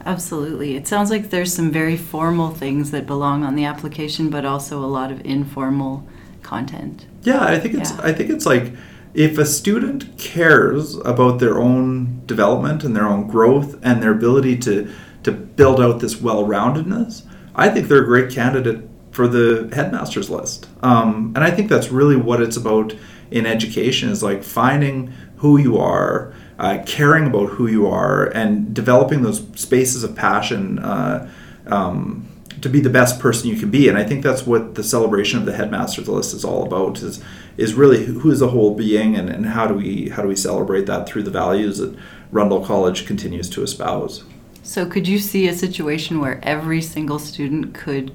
Absolutely. 0.05 0.75
It 0.75 0.87
sounds 0.87 1.11
like 1.11 1.29
there's 1.29 1.53
some 1.53 1.71
very 1.71 1.95
formal 1.95 2.49
things 2.49 2.89
that 2.89 3.05
belong 3.05 3.43
on 3.43 3.55
the 3.55 3.65
application, 3.65 4.31
but 4.31 4.45
also 4.45 4.83
a 4.83 4.87
lot 4.87 5.11
of 5.11 5.23
informal 5.23 6.07
content. 6.41 7.05
Yeah, 7.23 7.43
I 7.43 7.59
think 7.59 7.75
it's 7.75 7.91
yeah. 7.91 8.01
I 8.03 8.13
think 8.13 8.29
it's 8.29 8.45
like 8.45 8.73
if 9.13 9.37
a 9.37 9.45
student 9.45 10.17
cares 10.17 10.95
about 10.97 11.39
their 11.39 11.59
own 11.59 12.21
development 12.25 12.83
and 12.83 12.95
their 12.95 13.07
own 13.07 13.27
growth 13.27 13.77
and 13.83 14.01
their 14.01 14.11
ability 14.11 14.57
to 14.59 14.91
to 15.23 15.31
build 15.31 15.79
out 15.79 15.99
this 15.99 16.19
well-roundedness, 16.19 17.23
I 17.53 17.69
think 17.69 17.87
they're 17.87 18.01
a 18.01 18.05
great 18.05 18.31
candidate 18.31 18.89
for 19.11 19.27
the 19.27 19.69
headmaster's 19.73 20.29
list. 20.29 20.67
Um, 20.81 21.33
and 21.35 21.43
I 21.43 21.51
think 21.51 21.69
that's 21.69 21.89
really 21.89 22.15
what 22.15 22.41
it's 22.41 22.57
about 22.57 22.95
in 23.29 23.45
education 23.45 24.09
is 24.09 24.23
like 24.23 24.43
finding 24.43 25.13
who 25.37 25.57
you 25.57 25.77
are, 25.77 26.33
uh, 26.57 26.79
caring 26.85 27.27
about 27.27 27.49
who 27.49 27.67
you 27.67 27.87
are, 27.87 28.25
and 28.25 28.73
developing 28.73 29.21
those 29.21 29.45
spaces 29.55 30.03
of 30.03 30.15
passion. 30.15 30.79
Uh, 30.79 31.29
um, 31.67 32.27
to 32.61 32.69
be 32.69 32.79
the 32.79 32.89
best 32.89 33.19
person 33.19 33.49
you 33.49 33.57
can 33.57 33.69
be. 33.69 33.89
And 33.89 33.97
I 33.97 34.03
think 34.03 34.23
that's 34.23 34.45
what 34.45 34.75
the 34.75 34.83
celebration 34.83 35.39
of 35.39 35.45
the 35.45 35.53
headmaster's 35.53 36.07
list 36.07 36.33
is 36.33 36.45
all 36.45 36.65
about 36.65 37.01
is 37.01 37.21
is 37.57 37.73
really 37.73 38.05
who 38.05 38.31
is 38.31 38.39
the 38.39 38.49
whole 38.49 38.75
being 38.75 39.15
and, 39.15 39.29
and 39.29 39.47
how 39.47 39.67
do 39.67 39.73
we 39.73 40.09
how 40.09 40.21
do 40.21 40.27
we 40.27 40.35
celebrate 40.35 40.85
that 40.85 41.07
through 41.07 41.23
the 41.23 41.31
values 41.31 41.79
that 41.79 41.95
Rundle 42.31 42.63
College 42.63 43.05
continues 43.05 43.49
to 43.49 43.63
espouse. 43.63 44.23
So 44.63 44.85
could 44.85 45.07
you 45.07 45.19
see 45.19 45.47
a 45.47 45.53
situation 45.53 46.19
where 46.19 46.39
every 46.43 46.81
single 46.81 47.19
student 47.19 47.73
could 47.73 48.13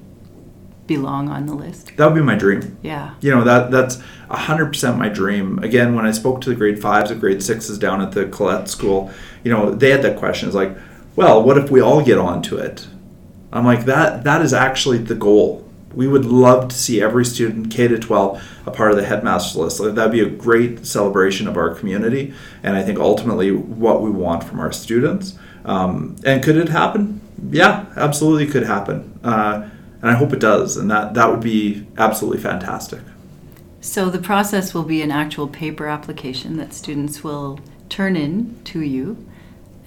belong 0.87 1.28
on 1.28 1.46
the 1.46 1.54
list? 1.54 1.96
That 1.96 2.06
would 2.06 2.14
be 2.14 2.22
my 2.22 2.37
dream. 2.37 2.78
Yeah. 2.82 3.14
You 3.20 3.32
know, 3.32 3.44
that 3.44 3.70
that's 3.70 3.98
100% 4.30 4.96
my 4.96 5.09
dream. 5.09 5.59
Again, 5.59 5.94
when 5.94 6.06
I 6.06 6.12
spoke 6.12 6.40
to 6.42 6.50
the 6.50 6.54
grade 6.54 6.78
5s 6.78 7.11
and 7.11 7.20
grade 7.20 7.38
6s 7.38 7.78
down 7.78 8.00
at 8.00 8.12
the 8.12 8.26
Colette 8.26 8.68
School, 8.68 9.11
you 9.44 9.50
know, 9.50 9.74
they 9.74 9.90
had 9.90 10.02
that 10.02 10.16
question. 10.16 10.48
It's 10.48 10.56
like, 10.56 10.76
well, 11.16 11.42
what 11.42 11.59
if 11.59 11.70
we 11.70 11.80
all 11.80 12.02
get 12.02 12.18
onto 12.18 12.56
it? 12.56 12.87
I'm 13.52 13.64
like 13.64 13.85
that 13.85 14.24
that 14.24 14.42
is 14.42 14.52
actually 14.52 14.98
the 14.98 15.14
goal. 15.14 15.62
We 15.94 16.06
would 16.06 16.26
love 16.26 16.68
to 16.68 16.76
see 16.76 17.00
every 17.00 17.24
student 17.24 17.70
K 17.70 17.88
to 17.88 17.98
12 17.98 18.42
a 18.66 18.70
part 18.70 18.90
of 18.90 18.98
the 18.98 19.04
headmaster 19.04 19.61
list. 19.61 19.78
That'd 19.82 20.12
be 20.12 20.20
a 20.20 20.28
great 20.28 20.85
celebration 20.85 21.48
of 21.48 21.56
our 21.56 21.74
community, 21.74 22.35
and 22.62 22.76
I 22.76 22.82
think 22.82 22.98
ultimately 22.98 23.50
what 23.50 24.02
we 24.02 24.11
want 24.11 24.44
from 24.44 24.61
our 24.61 24.72
students. 24.72 25.38
Um, 25.64 26.16
and 26.24 26.42
could 26.42 26.56
it 26.56 26.68
happen? 26.68 27.20
Yeah, 27.50 27.87
absolutely 27.96 28.46
could 28.46 28.64
happen, 28.64 29.18
uh, 29.24 29.68
and 30.02 30.11
I 30.11 30.14
hope 30.14 30.32
it 30.32 30.40
does. 30.40 30.76
And 30.76 30.90
that 30.90 31.14
that 31.14 31.30
would 31.30 31.40
be 31.40 31.87
absolutely 31.96 32.42
fantastic. 32.42 33.00
So 33.80 34.11
the 34.11 34.18
process 34.18 34.74
will 34.74 34.82
be 34.82 35.00
an 35.00 35.12
actual 35.12 35.46
paper 35.46 35.87
application 35.87 36.56
that 36.56 36.74
students 36.74 37.22
will 37.22 37.61
turn 37.88 38.16
in 38.16 38.61
to 38.64 38.80
you 38.80 39.24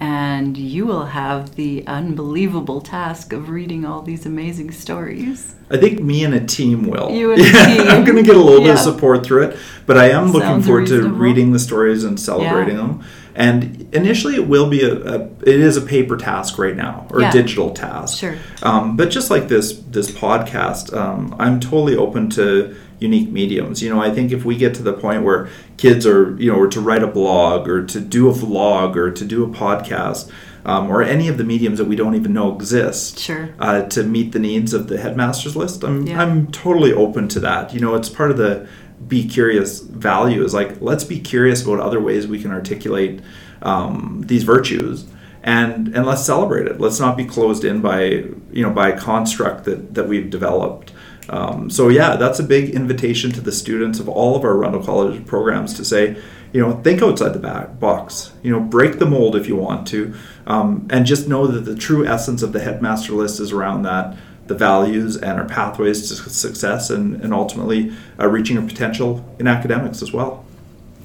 and 0.00 0.56
you 0.56 0.86
will 0.86 1.04
have 1.04 1.56
the 1.56 1.86
unbelievable 1.86 2.80
task 2.80 3.34
of 3.34 3.50
reading 3.50 3.84
all 3.84 4.00
these 4.00 4.24
amazing 4.24 4.70
stories. 4.70 5.54
I 5.70 5.76
think 5.76 6.00
me 6.00 6.24
and 6.24 6.34
a 6.34 6.44
team 6.44 6.86
will. 6.86 7.10
You 7.10 7.32
and 7.32 7.42
yeah, 7.44 7.62
a 7.62 7.76
team. 7.76 7.88
I'm 7.88 8.04
going 8.04 8.16
to 8.16 8.22
get 8.22 8.34
a 8.34 8.40
little 8.40 8.60
yeah. 8.60 8.68
bit 8.68 8.74
of 8.74 8.80
support 8.80 9.24
through 9.24 9.48
it, 9.48 9.58
but 9.84 9.98
I 9.98 10.08
am 10.10 10.32
looking 10.32 10.62
forward 10.62 10.88
reasonable. 10.88 11.10
to 11.10 11.14
reading 11.14 11.52
the 11.52 11.58
stories 11.58 12.02
and 12.02 12.18
celebrating 12.18 12.76
yeah. 12.76 12.86
them. 12.86 13.04
And 13.34 13.88
initially, 13.94 14.34
it 14.34 14.46
will 14.46 14.68
be 14.68 14.82
a, 14.82 14.94
a, 14.94 15.22
it 15.42 15.60
is 15.60 15.76
a 15.76 15.80
paper 15.80 16.16
task 16.16 16.58
right 16.58 16.76
now 16.76 17.06
or 17.10 17.20
a 17.22 17.30
digital 17.30 17.70
task. 17.70 18.18
Sure. 18.18 18.36
Um, 18.62 18.96
but 18.96 19.10
just 19.10 19.30
like 19.30 19.48
this 19.48 19.72
this 19.72 20.10
podcast, 20.10 20.96
um, 20.96 21.34
I'm 21.38 21.60
totally 21.60 21.96
open 21.96 22.28
to 22.30 22.76
unique 22.98 23.30
mediums. 23.30 23.82
You 23.82 23.90
know, 23.90 24.00
I 24.00 24.10
think 24.10 24.32
if 24.32 24.44
we 24.44 24.56
get 24.56 24.74
to 24.74 24.82
the 24.82 24.92
point 24.92 25.24
where 25.24 25.48
kids 25.76 26.06
are, 26.06 26.36
you 26.38 26.52
know, 26.52 26.58
or 26.58 26.68
to 26.68 26.80
write 26.80 27.02
a 27.02 27.06
blog 27.06 27.68
or 27.68 27.84
to 27.86 28.00
do 28.00 28.28
a 28.28 28.32
vlog 28.32 28.96
or 28.96 29.10
to 29.10 29.24
do 29.24 29.44
a 29.44 29.48
podcast, 29.48 30.30
um, 30.64 30.90
or 30.90 31.02
any 31.02 31.28
of 31.28 31.38
the 31.38 31.44
mediums 31.44 31.78
that 31.78 31.86
we 31.86 31.96
don't 31.96 32.14
even 32.14 32.32
know 32.32 32.54
exist 32.54 33.18
sure. 33.18 33.48
uh, 33.58 33.82
to 33.82 34.02
meet 34.02 34.32
the 34.32 34.38
needs 34.38 34.74
of 34.74 34.88
the 34.88 35.00
headmasters 35.00 35.56
list, 35.56 35.82
I'm, 35.82 36.06
yeah. 36.06 36.20
I'm 36.20 36.52
totally 36.52 36.92
open 36.92 37.28
to 37.28 37.40
that. 37.40 37.72
You 37.72 37.80
know, 37.80 37.94
it's 37.94 38.10
part 38.10 38.30
of 38.30 38.36
the 38.36 38.68
be 39.06 39.26
curious 39.26 39.80
value 39.80 40.42
is 40.44 40.54
like, 40.54 40.80
let's 40.80 41.04
be 41.04 41.20
curious 41.20 41.62
about 41.62 41.80
other 41.80 42.00
ways 42.00 42.26
we 42.26 42.40
can 42.40 42.50
articulate 42.50 43.20
um, 43.62 44.22
these 44.26 44.44
virtues 44.44 45.06
and 45.42 45.94
and 45.96 46.06
let's 46.06 46.24
celebrate 46.24 46.66
it. 46.66 46.80
Let's 46.80 47.00
not 47.00 47.16
be 47.16 47.24
closed 47.24 47.64
in 47.64 47.80
by 47.80 48.04
you 48.04 48.62
know 48.62 48.70
by 48.70 48.90
a 48.90 48.98
construct 48.98 49.64
that 49.64 49.94
that 49.94 50.08
we've 50.08 50.30
developed. 50.30 50.92
Um, 51.28 51.70
so 51.70 51.88
yeah, 51.88 52.16
that's 52.16 52.40
a 52.40 52.42
big 52.42 52.70
invitation 52.70 53.30
to 53.32 53.40
the 53.40 53.52
students 53.52 54.00
of 54.00 54.08
all 54.08 54.36
of 54.36 54.44
our 54.44 54.56
Rundle 54.56 54.82
College 54.82 55.24
programs 55.26 55.74
to 55.74 55.84
say, 55.84 56.20
you 56.52 56.60
know, 56.60 56.72
think 56.82 57.02
outside 57.02 57.32
the 57.32 57.38
back 57.38 57.78
box. 57.78 58.32
You 58.42 58.50
know, 58.50 58.60
break 58.60 58.98
the 58.98 59.06
mold 59.06 59.36
if 59.36 59.46
you 59.46 59.56
want 59.56 59.86
to, 59.88 60.14
um, 60.46 60.88
and 60.90 61.06
just 61.06 61.28
know 61.28 61.46
that 61.46 61.60
the 61.60 61.76
true 61.76 62.06
essence 62.06 62.42
of 62.42 62.52
the 62.52 62.60
headmaster 62.60 63.12
list 63.12 63.40
is 63.40 63.52
around 63.52 63.82
that 63.82 64.16
the 64.50 64.56
values 64.56 65.16
and 65.16 65.38
our 65.38 65.46
pathways 65.46 66.08
to 66.08 66.16
success 66.28 66.90
and, 66.90 67.22
and 67.22 67.32
ultimately 67.32 67.92
uh, 68.18 68.26
reaching 68.26 68.58
our 68.58 68.66
potential 68.66 69.24
in 69.38 69.46
academics 69.46 70.02
as 70.02 70.12
well. 70.12 70.44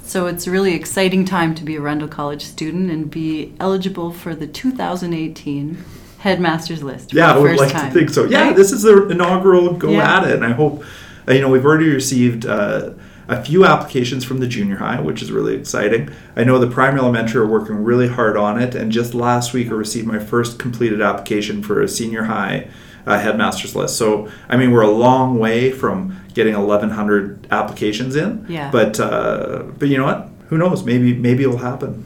So 0.02 0.26
it's 0.26 0.48
a 0.48 0.52
really 0.52 0.74
exciting 0.74 1.26
time 1.26 1.54
to 1.54 1.64
be 1.64 1.76
a 1.76 1.82
Rundle 1.82 2.08
College 2.08 2.44
student 2.44 2.90
and 2.90 3.10
be 3.10 3.54
eligible 3.60 4.12
for 4.12 4.34
the 4.34 4.48
2018 4.48 5.78
headmaster's 6.20 6.82
list. 6.82 7.14
yeah, 7.14 7.34
I 7.34 7.38
would 7.38 7.58
like 7.58 7.72
time. 7.72 7.92
to 7.92 7.94
think 7.94 8.10
so. 8.10 8.26
Yeah, 8.26 8.48
right? 8.48 8.56
this 8.56 8.72
is 8.72 8.82
the 8.82 9.10
inaugural 9.10 9.74
go 9.74 9.92
Yeah. 9.92 10.18
at 10.18 10.28
it, 10.28 10.36
and 10.36 10.44
I 10.44 10.54
hope 10.54 10.84
uh, 11.28 11.34
you 11.34 11.42
know 11.42 11.50
we've 11.50 11.66
already 11.66 11.90
received 11.90 12.48
uh, 12.48 12.94
a 13.28 13.44
few 13.44 13.64
applications 13.64 14.24
from 14.24 14.40
the 14.40 14.48
junior 14.48 14.78
high, 14.78 15.00
which 15.00 15.22
is 15.22 15.32
really 15.32 15.56
exciting. 15.56 16.10
I 16.36 16.44
know 16.44 16.58
the 16.58 16.70
primary 16.70 17.02
elementary 17.02 17.42
are 17.42 17.48
working 17.48 17.84
really 17.84 18.08
hard 18.08 18.38
on 18.38 18.60
it, 18.60 18.74
and 18.74 18.92
just 18.92 19.14
last 19.14 19.54
week 19.54 19.68
I 19.68 19.74
received 19.74 20.08
my 20.08 20.18
first 20.20 20.58
completed 20.58 21.00
application 21.00 21.62
for 21.62 21.82
a 21.82 21.88
senior 21.88 22.24
high. 22.24 22.70
Uh, 23.06 23.20
headmaster's 23.20 23.76
list. 23.76 23.98
So, 23.98 24.28
I 24.50 24.58
mean, 24.58 24.72
we're 24.72 24.82
a 24.82 24.90
long 24.90 25.38
way 25.38 25.72
from 25.72 26.20
getting 26.34 26.56
1,100 26.58 27.48
applications 27.52 28.16
in. 28.16 28.46
Yeah. 28.50 28.72
But, 28.72 29.00
uh, 29.00 29.64
but 29.78 29.90
you 29.90 29.98
know 29.98 30.06
what? 30.06 30.30
Who 30.48 30.58
knows? 30.58 30.84
Maybe, 30.84 31.14
maybe 31.14 31.44
it'll 31.44 31.58
happen. 31.58 32.04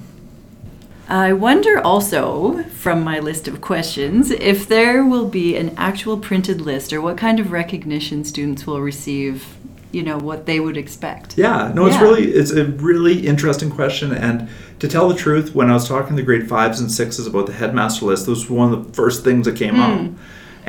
I 1.08 1.34
wonder 1.34 1.80
also, 1.80 2.64
from 2.66 3.02
my 3.04 3.20
list 3.20 3.48
of 3.48 3.62
questions, 3.62 4.30
if 4.30 4.68
there 4.68 5.04
will 5.06 5.28
be 5.28 5.56
an 5.56 5.74
actual 5.78 6.18
printed 6.18 6.62
list 6.62 6.92
or 6.94 7.02
what 7.02 7.18
kind 7.18 7.40
of 7.40 7.52
recognition 7.52 8.24
students 8.26 8.68
will 8.68 8.82
receive, 8.82 9.56
you 9.92 10.04
know, 10.04 10.18
what 10.20 10.46
they 10.46 10.60
would 10.60 10.78
expect. 10.78 11.36
Yeah, 11.38 11.72
no, 11.74 11.88
it's 11.88 11.96
Yeah. 11.96 12.04
really 12.04 12.28
it's 12.32 12.52
a 12.52 12.66
really 12.66 13.26
interesting 13.26 13.72
question. 13.72 14.12
And 14.12 14.50
to 14.80 14.88
tell 14.88 15.08
the 15.10 15.16
truth, 15.16 15.56
when 15.56 15.70
I 15.72 15.74
was 15.74 15.88
talking 15.88 16.16
to 16.18 16.22
grade 16.24 16.48
fives 16.48 16.80
and 16.80 16.92
sixes 16.92 17.26
about 17.26 17.48
the 17.48 17.54
headmaster 17.54 18.06
list, 18.06 18.28
this 18.28 18.42
was 18.42 18.50
one 18.50 18.72
of 18.72 18.88
the 18.88 18.94
first 18.94 19.24
things 19.24 19.46
that 19.48 19.56
came 19.56 19.80
up. 19.80 20.00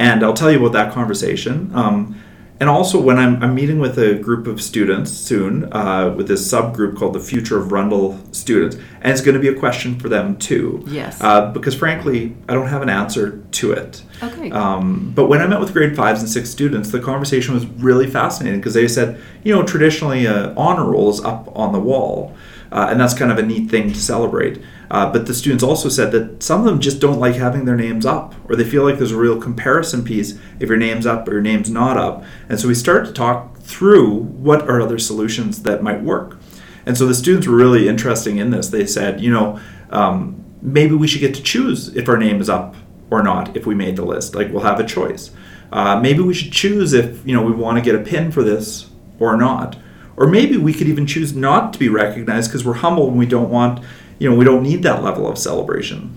And 0.01 0.25
I'll 0.25 0.35
tell 0.35 0.51
you 0.51 0.59
about 0.59 0.73
that 0.73 0.93
conversation. 0.93 1.71
Um, 1.75 2.21
and 2.59 2.69
also, 2.69 3.01
when 3.01 3.19
I'm, 3.19 3.43
I'm 3.43 3.55
meeting 3.55 3.79
with 3.79 3.99
a 3.99 4.15
group 4.15 4.47
of 4.47 4.61
students 4.61 5.11
soon, 5.11 5.73
uh, 5.73 6.13
with 6.15 6.29
this 6.29 6.47
subgroup 6.47 6.97
called 6.97 7.15
the 7.15 7.21
Future 7.21 7.59
of 7.59 7.73
Rundle 7.73 8.19
Students, 8.33 8.77
and 9.01 9.13
it's 9.13 9.23
going 9.23 9.35
to 9.35 9.41
be 9.41 9.49
a 9.49 9.59
question 9.59 9.99
for 9.99 10.11
them 10.11 10.37
too. 10.37 10.85
Yes. 10.87 11.23
Uh, 11.23 11.51
because 11.53 11.75
frankly, 11.75 12.37
I 12.49 12.55
don't 12.55 12.69
have 12.69 12.83
an 12.83 12.91
answer 12.91 13.43
to 13.53 13.73
it. 13.73 14.03
Okay. 14.23 14.51
Um, 14.51 15.13
but 15.15 15.27
when 15.27 15.41
I 15.41 15.47
met 15.47 15.61
with 15.61 15.73
grade 15.73 15.97
fives 15.97 16.21
and 16.21 16.29
six 16.29 16.51
students, 16.51 16.91
the 16.91 17.01
conversation 17.01 17.55
was 17.55 17.67
really 17.67 18.07
fascinating 18.07 18.61
because 18.61 18.75
they 18.75 18.89
said, 18.89 19.21
you 19.43 19.55
know, 19.55 19.63
traditionally 19.63 20.27
uh, 20.27 20.53
honor 20.55 20.85
roll 20.85 21.09
is 21.09 21.21
up 21.21 21.49
on 21.57 21.73
the 21.73 21.81
wall, 21.81 22.37
uh, 22.73 22.89
and 22.91 23.01
that's 23.01 23.15
kind 23.15 23.33
of 23.33 23.39
a 23.39 23.43
neat 23.43 23.71
thing 23.71 23.91
to 23.91 23.99
celebrate. 23.99 24.63
Uh, 24.90 25.11
but 25.12 25.26
the 25.26 25.35
students 25.35 25.62
also 25.62 25.88
said 25.88 26.11
that 26.11 26.42
some 26.42 26.61
of 26.61 26.66
them 26.66 26.81
just 26.81 26.98
don't 26.98 27.20
like 27.20 27.37
having 27.37 27.64
their 27.64 27.76
names 27.76 28.05
up, 28.05 28.35
or 28.48 28.57
they 28.57 28.64
feel 28.64 28.83
like 28.83 28.98
there's 28.98 29.12
a 29.12 29.16
real 29.16 29.40
comparison 29.40 30.03
piece 30.03 30.37
if 30.59 30.68
your 30.68 30.79
name's 30.79 31.07
up 31.07 31.29
or 31.29 31.33
your 31.33 31.40
name's 31.40 31.70
not 31.70 31.96
up. 31.96 32.24
And 32.48 32.59
so 32.59 32.66
we 32.66 32.74
started 32.74 33.07
to 33.07 33.12
talk 33.12 33.59
through 33.59 34.14
what 34.16 34.68
are 34.68 34.81
other 34.81 34.98
solutions 34.98 35.62
that 35.62 35.83
might 35.83 36.03
work. 36.03 36.38
And 36.87 36.98
so 36.98 37.07
the 37.07 37.14
students 37.14 37.46
were 37.46 37.57
really 37.57 37.88
interesting 37.88 38.38
in 38.38 38.50
this. 38.50 38.68
They 38.68 38.87
said, 38.87 39.20
you 39.20 39.31
know, 39.31 39.61
um, 39.90 40.44
maybe 40.61 40.94
we 40.94 41.07
should 41.07 41.20
get 41.20 41.35
to 41.37 41.42
choose 41.42 41.94
if 41.94 42.09
our 42.09 42.16
name 42.16 42.40
is 42.40 42.48
up 42.48 42.74
or 43.11 43.22
not 43.22 43.57
if 43.57 43.66
we 43.66 43.74
made 43.74 43.96
the 43.96 44.05
list. 44.05 44.35
Like 44.35 44.50
we'll 44.50 44.62
have 44.62 44.81
a 44.81 44.87
choice. 44.87 45.31
Uh, 45.72 46.00
maybe 46.00 46.20
we 46.20 46.35
should 46.35 46.53
choose 46.53 46.92
if 46.92 47.24
you 47.24 47.35
know 47.35 47.42
we 47.42 47.53
want 47.53 47.79
to 47.79 47.85
get 47.85 47.94
a 47.94 48.03
pin 48.03 48.33
for 48.33 48.42
this 48.42 48.90
or 49.20 49.37
not. 49.37 49.76
Or 50.16 50.26
maybe 50.26 50.57
we 50.57 50.74
could 50.74 50.88
even 50.88 51.07
choose 51.07 51.35
not 51.35 51.72
to 51.72 51.79
be 51.79 51.88
recognized 51.88 52.50
because 52.50 52.64
we're 52.64 52.74
humble 52.74 53.09
and 53.09 53.16
we 53.16 53.24
don't 53.24 53.48
want, 53.48 53.83
you 54.21 54.31
know, 54.31 54.37
we 54.37 54.45
don't 54.45 54.63
need 54.63 54.85
that 54.85 55.03
level 55.03 55.27
of 55.27 55.37
celebration. 55.37 56.17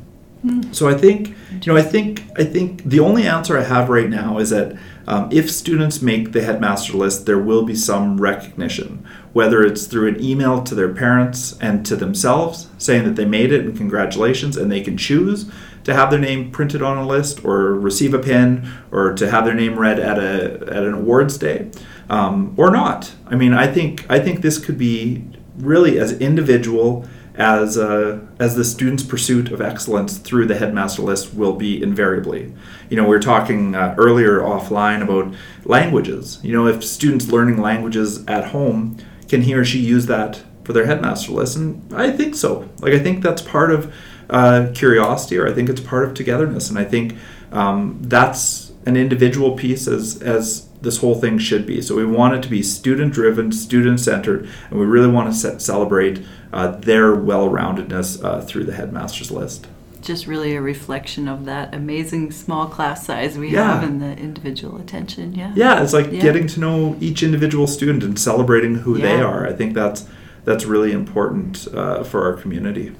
So 0.73 0.89
I 0.89 0.93
think, 0.93 1.29
you 1.61 1.71
know, 1.71 1.77
I 1.77 1.81
think, 1.81 2.21
I 2.37 2.43
think 2.43 2.83
the 2.83 2.99
only 2.99 3.25
answer 3.25 3.57
I 3.57 3.63
have 3.63 3.87
right 3.87 4.09
now 4.09 4.39
is 4.39 4.49
that 4.49 4.77
um, 5.07 5.29
if 5.31 5.49
students 5.49 6.01
make 6.01 6.33
the 6.33 6.43
headmaster 6.43 6.97
list, 6.97 7.25
there 7.25 7.39
will 7.39 7.63
be 7.63 7.75
some 7.75 8.19
recognition, 8.19 9.05
whether 9.31 9.63
it's 9.63 9.87
through 9.87 10.09
an 10.09 10.21
email 10.21 10.61
to 10.63 10.75
their 10.75 10.93
parents 10.93 11.57
and 11.61 11.85
to 11.85 11.95
themselves 11.95 12.67
saying 12.77 13.05
that 13.05 13.15
they 13.15 13.23
made 13.23 13.53
it 13.53 13.61
and 13.61 13.77
congratulations, 13.77 14.57
and 14.57 14.69
they 14.69 14.81
can 14.81 14.97
choose 14.97 15.49
to 15.85 15.93
have 15.93 16.09
their 16.11 16.19
name 16.19 16.51
printed 16.51 16.81
on 16.81 16.97
a 16.97 17.07
list 17.07 17.45
or 17.45 17.73
receive 17.75 18.13
a 18.13 18.19
pin 18.19 18.69
or 18.91 19.13
to 19.13 19.31
have 19.31 19.45
their 19.45 19.53
name 19.53 19.79
read 19.79 19.97
at 19.97 20.17
a 20.19 20.55
at 20.67 20.83
an 20.83 20.93
awards 20.93 21.37
day, 21.37 21.69
um, 22.09 22.53
or 22.57 22.69
not. 22.69 23.13
I 23.27 23.35
mean, 23.35 23.53
I 23.53 23.67
think 23.67 24.05
I 24.09 24.19
think 24.19 24.41
this 24.41 24.57
could 24.57 24.77
be 24.77 25.23
really 25.57 25.99
as 25.99 26.11
individual 26.19 27.05
as 27.35 27.77
uh, 27.77 28.19
as 28.39 28.55
the 28.55 28.63
student's 28.63 29.03
pursuit 29.03 29.51
of 29.51 29.61
excellence 29.61 30.17
through 30.17 30.45
the 30.45 30.55
headmaster 30.55 31.01
list 31.01 31.33
will 31.33 31.53
be 31.53 31.81
invariably. 31.81 32.53
You 32.89 32.97
know, 32.97 33.03
we 33.03 33.09
were 33.09 33.19
talking 33.19 33.75
uh, 33.75 33.95
earlier 33.97 34.39
offline 34.39 35.01
about 35.01 35.33
languages. 35.65 36.39
You 36.43 36.53
know, 36.53 36.67
if 36.67 36.83
students 36.83 37.27
learning 37.27 37.59
languages 37.59 38.23
at 38.27 38.45
home 38.45 38.97
can 39.27 39.41
he 39.41 39.55
or 39.55 39.65
she 39.65 39.79
use 39.79 40.05
that 40.05 40.43
for 40.63 40.73
their 40.73 40.85
headmaster 40.85 41.31
list, 41.31 41.57
and 41.57 41.93
I 41.93 42.11
think 42.11 42.35
so. 42.35 42.69
Like 42.79 42.93
I 42.93 42.99
think 42.99 43.23
that's 43.23 43.41
part 43.41 43.71
of 43.71 43.93
uh, 44.29 44.67
curiosity, 44.73 45.37
or 45.37 45.47
I 45.47 45.53
think 45.53 45.69
it's 45.69 45.81
part 45.81 46.05
of 46.05 46.13
togetherness, 46.13 46.69
and 46.69 46.77
I 46.77 46.85
think 46.85 47.15
um, 47.51 47.97
that's 48.01 48.71
an 48.85 48.95
individual 48.95 49.55
piece 49.55 49.87
as 49.87 50.21
as 50.21 50.67
this 50.81 50.97
whole 50.97 51.15
thing 51.15 51.37
should 51.39 51.65
be. 51.65 51.81
So 51.81 51.95
we 51.95 52.05
want 52.05 52.35
it 52.35 52.43
to 52.43 52.49
be 52.49 52.61
student 52.61 53.13
driven, 53.13 53.51
student 53.51 53.99
centered, 53.99 54.49
and 54.69 54.79
we 54.79 54.85
really 54.85 55.07
want 55.07 55.31
to 55.31 55.33
set, 55.33 55.61
celebrate 55.61 56.23
uh, 56.53 56.67
their 56.67 57.13
well 57.15 57.49
roundedness 57.49 58.23
uh, 58.23 58.41
through 58.41 58.63
the 58.65 58.73
headmaster's 58.73 59.31
list. 59.31 59.67
Just 60.01 60.27
really 60.27 60.55
a 60.55 60.61
reflection 60.61 61.27
of 61.27 61.45
that 61.45 61.73
amazing 61.73 62.31
small 62.31 62.67
class 62.67 63.05
size 63.05 63.37
we 63.37 63.49
Yeah. 63.51 63.75
have 63.75 63.83
and 63.89 64.01
the 64.01 64.17
individual 64.17 64.77
attention. 64.77 65.33
Yeah. 65.33 65.51
Yeah, 65.55 65.81
it's 65.81 65.93
like 65.93 66.11
Yeah. 66.11 66.21
getting 66.21 66.45
to 66.47 66.59
know 66.59 66.95
each 66.99 67.23
individual 67.23 67.67
student 67.67 68.03
and 68.03 68.19
celebrating 68.19 68.75
who 68.75 68.97
they 68.97 69.19
are. 69.21 69.47
I 69.47 69.53
think 69.53 69.73
that's 69.73 70.05
that's 70.45 70.65
really 70.65 70.91
important 70.91 71.67
uh, 71.73 72.03
for 72.03 72.23
our 72.25 72.33
community. 72.33 72.91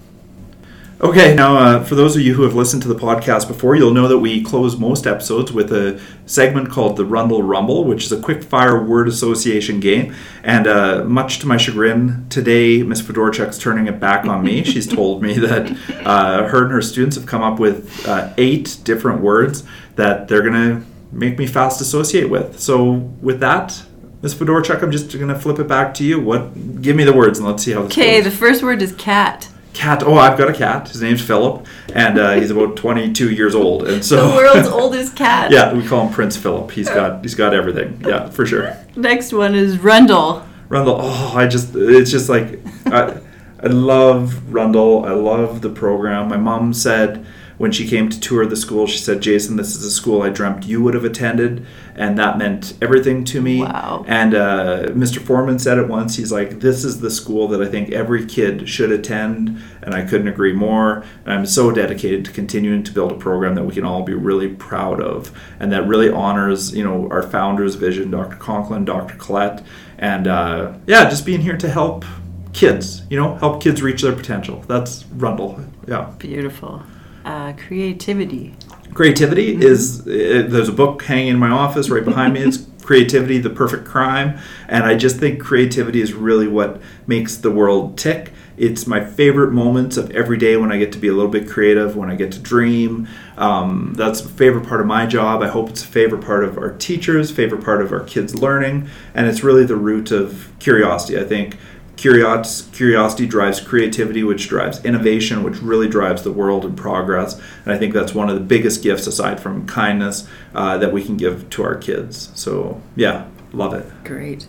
Okay, 1.03 1.35
now 1.35 1.57
uh, 1.57 1.83
for 1.83 1.95
those 1.95 2.15
of 2.15 2.21
you 2.21 2.33
who 2.33 2.43
have 2.43 2.55
listened 2.55 2.81
to 2.83 2.87
the 2.87 2.95
podcast 2.95 3.49
before, 3.49 3.75
you'll 3.75 3.93
know 3.93 4.07
that 4.07 4.19
we 4.19 4.41
close 4.41 4.77
most 4.77 5.05
episodes 5.05 5.51
with 5.51 5.73
a 5.73 5.99
segment 6.27 6.69
called 6.69 6.95
the 6.95 7.03
Rundle 7.03 7.43
Rumble, 7.43 7.83
which 7.83 8.05
is 8.05 8.13
a 8.13 8.21
quick 8.21 8.41
fire 8.41 8.81
word 8.81 9.09
association 9.09 9.81
game. 9.81 10.15
And 10.43 10.65
uh, 10.65 11.03
much 11.03 11.39
to 11.39 11.45
my 11.45 11.57
chagrin, 11.57 12.25
today 12.29 12.83
Miss 12.83 13.01
Fedorchuk's 13.01 13.57
turning 13.57 13.87
it 13.87 13.99
back 13.99 14.23
on 14.23 14.45
me. 14.45 14.63
She's 14.63 14.87
told 14.95 15.21
me 15.21 15.33
that 15.39 15.71
uh, 16.05 16.47
her 16.47 16.63
and 16.63 16.71
her 16.71 16.81
students 16.81 17.17
have 17.17 17.25
come 17.25 17.41
up 17.41 17.59
with 17.59 18.07
uh, 18.07 18.33
eight 18.37 18.77
different 18.85 19.19
words 19.19 19.65
that 19.97 20.29
they're 20.29 20.49
going 20.49 20.53
to 20.53 20.85
make 21.11 21.37
me 21.37 21.47
fast 21.47 21.81
associate 21.81 22.29
with. 22.29 22.61
So, 22.61 22.91
with 23.21 23.41
that, 23.41 23.83
Miss 24.21 24.33
Fedorchuk, 24.33 24.81
I'm 24.81 24.91
just 24.91 25.11
going 25.11 25.27
to 25.27 25.37
flip 25.37 25.59
it 25.59 25.67
back 25.67 25.93
to 25.95 26.05
you. 26.05 26.21
What? 26.21 26.81
Give 26.81 26.95
me 26.95 27.03
the 27.03 27.11
words 27.11 27.39
and 27.39 27.47
let's 27.49 27.61
see 27.61 27.73
how 27.73 27.81
this 27.81 27.91
Okay, 27.91 28.21
the 28.21 28.31
first 28.31 28.63
word 28.63 28.81
is 28.81 28.93
cat. 28.93 29.49
Cat. 29.73 30.03
Oh, 30.03 30.15
I've 30.15 30.37
got 30.37 30.49
a 30.49 30.53
cat. 30.53 30.87
His 30.89 31.01
name's 31.01 31.21
Philip, 31.21 31.65
and 31.95 32.19
uh, 32.19 32.33
he's 32.33 32.51
about 32.51 32.75
22 32.77 33.31
years 33.31 33.55
old. 33.55 33.87
And 33.87 34.05
so 34.05 34.29
The 34.29 34.35
world's 34.35 34.67
oldest 34.81 35.15
cat. 35.15 35.51
yeah, 35.51 35.73
we 35.73 35.85
call 35.85 36.07
him 36.07 36.13
Prince 36.13 36.37
Philip. 36.37 36.71
He's 36.71 36.87
got 36.89 37.21
he's 37.23 37.35
got 37.35 37.53
everything. 37.53 38.01
Yeah, 38.07 38.29
for 38.29 38.45
sure. 38.45 38.77
Next 38.95 39.33
one 39.33 39.55
is 39.55 39.79
Rundle. 39.79 40.45
Rundle. 40.69 40.97
Oh, 41.01 41.33
I 41.35 41.47
just 41.47 41.75
it's 41.75 42.11
just 42.11 42.29
like 42.29 42.59
I, 42.85 43.19
I 43.63 43.67
love 43.67 44.53
Rundle. 44.53 45.05
I 45.05 45.11
love 45.11 45.61
the 45.61 45.69
program. 45.69 46.29
My 46.29 46.37
mom 46.37 46.73
said 46.73 47.25
when 47.63 47.71
she 47.71 47.87
came 47.87 48.09
to 48.09 48.19
tour 48.19 48.45
the 48.45 48.57
school, 48.57 48.85
she 48.85 48.97
said, 48.97 49.21
"Jason, 49.21 49.55
this 49.55 49.73
is 49.73 49.85
a 49.85 49.89
school 49.89 50.21
I 50.21 50.27
dreamt 50.27 50.65
you 50.65 50.83
would 50.83 50.95
have 50.95 51.05
attended," 51.05 51.65
and 51.95 52.19
that 52.19 52.37
meant 52.37 52.73
everything 52.81 53.23
to 53.23 53.41
me. 53.41 53.61
Wow. 53.61 54.03
And 54.05 54.35
uh, 54.35 54.87
Mr. 54.87 55.19
Foreman 55.19 55.59
said 55.59 55.77
it 55.77 55.87
once. 55.87 56.17
He's 56.17 56.29
like, 56.29 56.59
"This 56.59 56.83
is 56.83 56.99
the 56.99 57.09
school 57.09 57.47
that 57.47 57.61
I 57.61 57.67
think 57.67 57.89
every 57.93 58.25
kid 58.25 58.67
should 58.67 58.91
attend," 58.91 59.61
and 59.81 59.93
I 59.95 60.03
couldn't 60.03 60.27
agree 60.27 60.51
more. 60.51 61.05
And 61.23 61.33
I'm 61.33 61.45
so 61.45 61.71
dedicated 61.71 62.25
to 62.25 62.31
continuing 62.31 62.83
to 62.83 62.91
build 62.91 63.13
a 63.13 63.15
program 63.15 63.55
that 63.55 63.63
we 63.63 63.73
can 63.73 63.85
all 63.85 64.03
be 64.03 64.13
really 64.13 64.49
proud 64.49 64.99
of, 64.99 65.31
and 65.61 65.71
that 65.71 65.87
really 65.87 66.09
honors, 66.09 66.75
you 66.75 66.83
know, 66.83 67.07
our 67.11 67.23
founder's 67.23 67.75
vision, 67.75 68.11
Dr. 68.11 68.35
Conklin, 68.35 68.83
Dr. 68.83 69.15
Collette, 69.15 69.63
and 69.97 70.27
uh, 70.27 70.73
yeah, 70.85 71.09
just 71.09 71.25
being 71.25 71.39
here 71.39 71.55
to 71.55 71.69
help 71.69 72.03
kids. 72.51 73.03
You 73.09 73.15
know, 73.15 73.35
help 73.35 73.63
kids 73.63 73.81
reach 73.81 74.01
their 74.01 74.13
potential. 74.13 74.65
That's 74.67 75.05
Rundle. 75.05 75.63
Yeah. 75.87 76.11
Beautiful. 76.19 76.83
Uh, 77.25 77.53
creativity. 77.53 78.53
Creativity 78.93 79.55
is 79.55 80.01
uh, 80.01 80.45
there's 80.47 80.69
a 80.69 80.73
book 80.73 81.01
hanging 81.03 81.29
in 81.29 81.39
my 81.39 81.49
office 81.49 81.89
right 81.89 82.03
behind 82.03 82.33
me. 82.33 82.41
It's 82.41 82.67
Creativity, 82.83 83.37
the 83.37 83.49
Perfect 83.49 83.85
Crime, 83.85 84.37
and 84.67 84.83
I 84.83 84.95
just 84.95 85.17
think 85.17 85.41
creativity 85.41 86.01
is 86.01 86.11
really 86.11 86.49
what 86.49 86.81
makes 87.07 87.37
the 87.37 87.49
world 87.49 87.97
tick. 87.97 88.33
It's 88.57 88.85
my 88.85 89.03
favorite 89.03 89.51
moments 89.51 89.95
of 89.95 90.11
every 90.11 90.37
day 90.37 90.57
when 90.57 90.69
I 90.71 90.77
get 90.77 90.91
to 90.91 90.99
be 90.99 91.07
a 91.07 91.13
little 91.13 91.31
bit 91.31 91.49
creative, 91.49 91.95
when 91.95 92.11
I 92.11 92.15
get 92.15 92.33
to 92.33 92.39
dream. 92.39 93.07
Um, 93.37 93.93
that's 93.95 94.19
a 94.19 94.27
favorite 94.27 94.67
part 94.67 94.81
of 94.81 94.85
my 94.85 95.05
job. 95.05 95.41
I 95.41 95.47
hope 95.47 95.69
it's 95.69 95.83
a 95.83 95.87
favorite 95.87 96.23
part 96.23 96.43
of 96.43 96.57
our 96.57 96.73
teachers, 96.73 97.31
favorite 97.31 97.63
part 97.63 97.81
of 97.81 97.93
our 97.93 98.01
kids' 98.01 98.35
learning, 98.35 98.89
and 99.15 99.27
it's 99.27 99.43
really 99.43 99.65
the 99.65 99.77
root 99.77 100.11
of 100.11 100.51
curiosity. 100.59 101.17
I 101.17 101.23
think 101.23 101.57
curiosity 101.95 103.25
drives 103.25 103.59
creativity, 103.61 104.23
which 104.23 104.47
drives 104.47 104.83
innovation, 104.83 105.43
which 105.43 105.57
really 105.61 105.87
drives 105.87 106.23
the 106.23 106.31
world 106.31 106.65
and 106.65 106.77
progress. 106.77 107.39
And 107.63 107.73
I 107.73 107.77
think 107.77 107.93
that's 107.93 108.13
one 108.13 108.29
of 108.29 108.35
the 108.35 108.41
biggest 108.41 108.83
gifts, 108.83 109.07
aside 109.07 109.39
from 109.39 109.67
kindness, 109.67 110.27
uh, 110.53 110.77
that 110.79 110.91
we 110.91 111.03
can 111.03 111.17
give 111.17 111.49
to 111.51 111.63
our 111.63 111.75
kids. 111.75 112.31
So, 112.33 112.81
yeah, 112.95 113.27
love 113.51 113.73
it. 113.73 113.85
Great. 114.03 114.47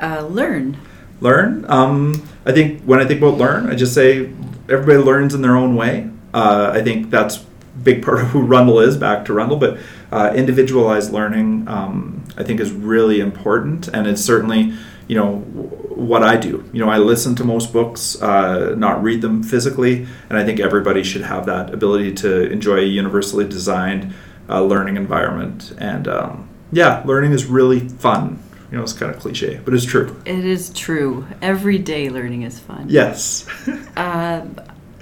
Uh, 0.00 0.26
learn. 0.26 0.76
Learn. 1.20 1.64
Um, 1.68 2.28
I 2.44 2.52
think 2.52 2.82
when 2.82 3.00
I 3.00 3.06
think 3.06 3.20
about 3.22 3.38
learn, 3.38 3.70
I 3.70 3.74
just 3.74 3.94
say 3.94 4.30
everybody 4.68 4.98
learns 4.98 5.34
in 5.34 5.42
their 5.42 5.56
own 5.56 5.76
way. 5.76 6.10
Uh, 6.32 6.72
I 6.74 6.82
think 6.82 7.10
that's 7.10 7.38
a 7.38 7.44
big 7.82 8.02
part 8.04 8.20
of 8.20 8.28
who 8.28 8.42
Rundle 8.42 8.80
is, 8.80 8.96
back 8.96 9.24
to 9.26 9.32
Rundle, 9.32 9.56
but 9.56 9.78
uh, 10.12 10.32
individualized 10.34 11.12
learning, 11.12 11.66
um, 11.68 12.24
I 12.36 12.42
think, 12.42 12.60
is 12.60 12.72
really 12.72 13.20
important. 13.20 13.88
And 13.88 14.06
it's 14.06 14.22
certainly 14.22 14.74
you 15.08 15.16
know 15.16 15.36
what 15.36 16.22
I 16.22 16.36
do. 16.36 16.68
You 16.72 16.84
know, 16.84 16.90
I 16.90 16.98
listen 16.98 17.34
to 17.36 17.44
most 17.44 17.72
books, 17.72 18.20
uh, 18.20 18.74
not 18.76 19.02
read 19.02 19.22
them 19.22 19.42
physically, 19.42 20.06
and 20.28 20.38
I 20.38 20.44
think 20.44 20.60
everybody 20.60 21.02
should 21.02 21.22
have 21.22 21.46
that 21.46 21.72
ability 21.72 22.14
to 22.14 22.50
enjoy 22.50 22.78
a 22.78 22.84
universally 22.84 23.46
designed 23.46 24.14
uh, 24.48 24.62
learning 24.62 24.96
environment. 24.96 25.72
And 25.78 26.08
um, 26.08 26.48
yeah, 26.72 27.02
learning 27.04 27.32
is 27.32 27.46
really 27.46 27.88
fun. 27.88 28.42
You 28.70 28.78
know, 28.78 28.82
it's 28.82 28.92
kind 28.92 29.14
of 29.14 29.20
cliche, 29.20 29.60
but 29.64 29.72
it's 29.74 29.84
true. 29.84 30.20
It 30.24 30.44
is 30.44 30.70
true. 30.70 31.26
Every 31.40 31.78
day 31.78 32.10
learning 32.10 32.42
is 32.42 32.58
fun. 32.58 32.86
Yes. 32.88 33.46
uh, 33.96 34.46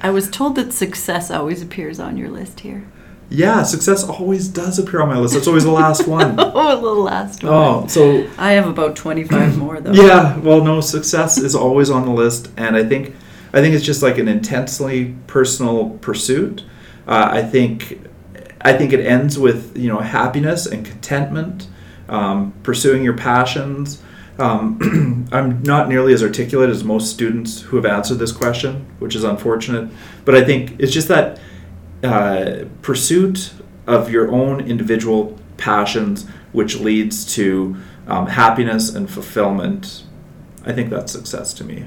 I 0.03 0.11
was 0.11 0.29
told 0.29 0.57
that 0.57 0.73
success 0.73 1.31
always 1.31 1.63
appears 1.63 1.99
on 1.99 2.17
your 2.17 2.29
list 2.29 2.61
here. 2.61 2.85
Yeah, 3.33 3.63
success 3.63 4.05
always 4.05 4.47
does 4.47 4.79
appear 4.79 5.01
on 5.01 5.09
my 5.09 5.17
list. 5.17 5.35
It's 5.35 5.47
always 5.47 5.65
the 5.65 5.71
last 5.71 6.07
one. 6.07 6.35
oh, 6.39 6.81
the 6.81 7.01
last 7.01 7.43
one. 7.43 7.53
Oh, 7.53 7.87
so 7.87 8.29
I 8.37 8.53
have 8.53 8.69
about 8.69 8.95
twenty-five 8.95 9.57
more 9.59 9.81
though. 9.81 9.93
Yeah, 9.93 10.37
well, 10.39 10.63
no, 10.63 10.83
success 10.83 11.39
is 11.39 11.55
always 11.55 11.89
on 11.89 12.05
the 12.05 12.13
list, 12.13 12.51
and 12.59 12.77
I 12.77 12.85
think, 12.85 13.15
I 13.55 13.63
think 13.63 13.75
it's 13.75 13.85
just 13.85 14.03
like 14.03 14.19
an 14.19 14.29
intensely 14.29 15.15
personal 15.27 15.99
pursuit. 16.03 16.65
Uh, 17.09 17.31
I 17.33 17.43
think, 17.43 18.07
I 18.61 18.75
think 18.75 18.93
it 18.93 19.01
ends 19.01 19.39
with 19.39 19.79
you 19.79 19.89
know 19.89 20.01
happiness 20.01 20.67
and 20.67 20.85
contentment, 20.85 21.69
um, 22.11 22.53
pursuing 22.63 23.03
your 23.03 23.17
passions. 23.17 24.03
Um, 24.39 25.27
I'm 25.33 25.63
not 25.63 25.89
nearly 25.89 26.13
as 26.13 26.23
articulate 26.23 26.69
as 26.69 26.85
most 26.85 27.11
students 27.11 27.63
who 27.63 27.77
have 27.77 27.87
answered 27.87 28.19
this 28.19 28.33
question, 28.33 28.87
which 28.99 29.17
is 29.17 29.25
unfortunate. 29.25 29.91
But 30.27 30.35
I 30.35 30.45
think 30.45 30.77
it's 30.79 30.93
just 30.93 31.09
that 31.09 31.41
uh, 32.03 32.65
pursuit 32.83 33.53
of 33.87 34.11
your 34.11 34.31
own 34.31 34.61
individual 34.61 35.39
passions, 35.57 36.27
which 36.53 36.77
leads 36.77 37.35
to 37.35 37.77
um, 38.07 38.27
happiness 38.27 38.95
and 38.95 39.11
fulfillment. 39.11 40.05
I 40.65 40.73
think 40.73 40.91
that's 40.91 41.13
success 41.13 41.53
to 41.55 41.65
me. 41.65 41.87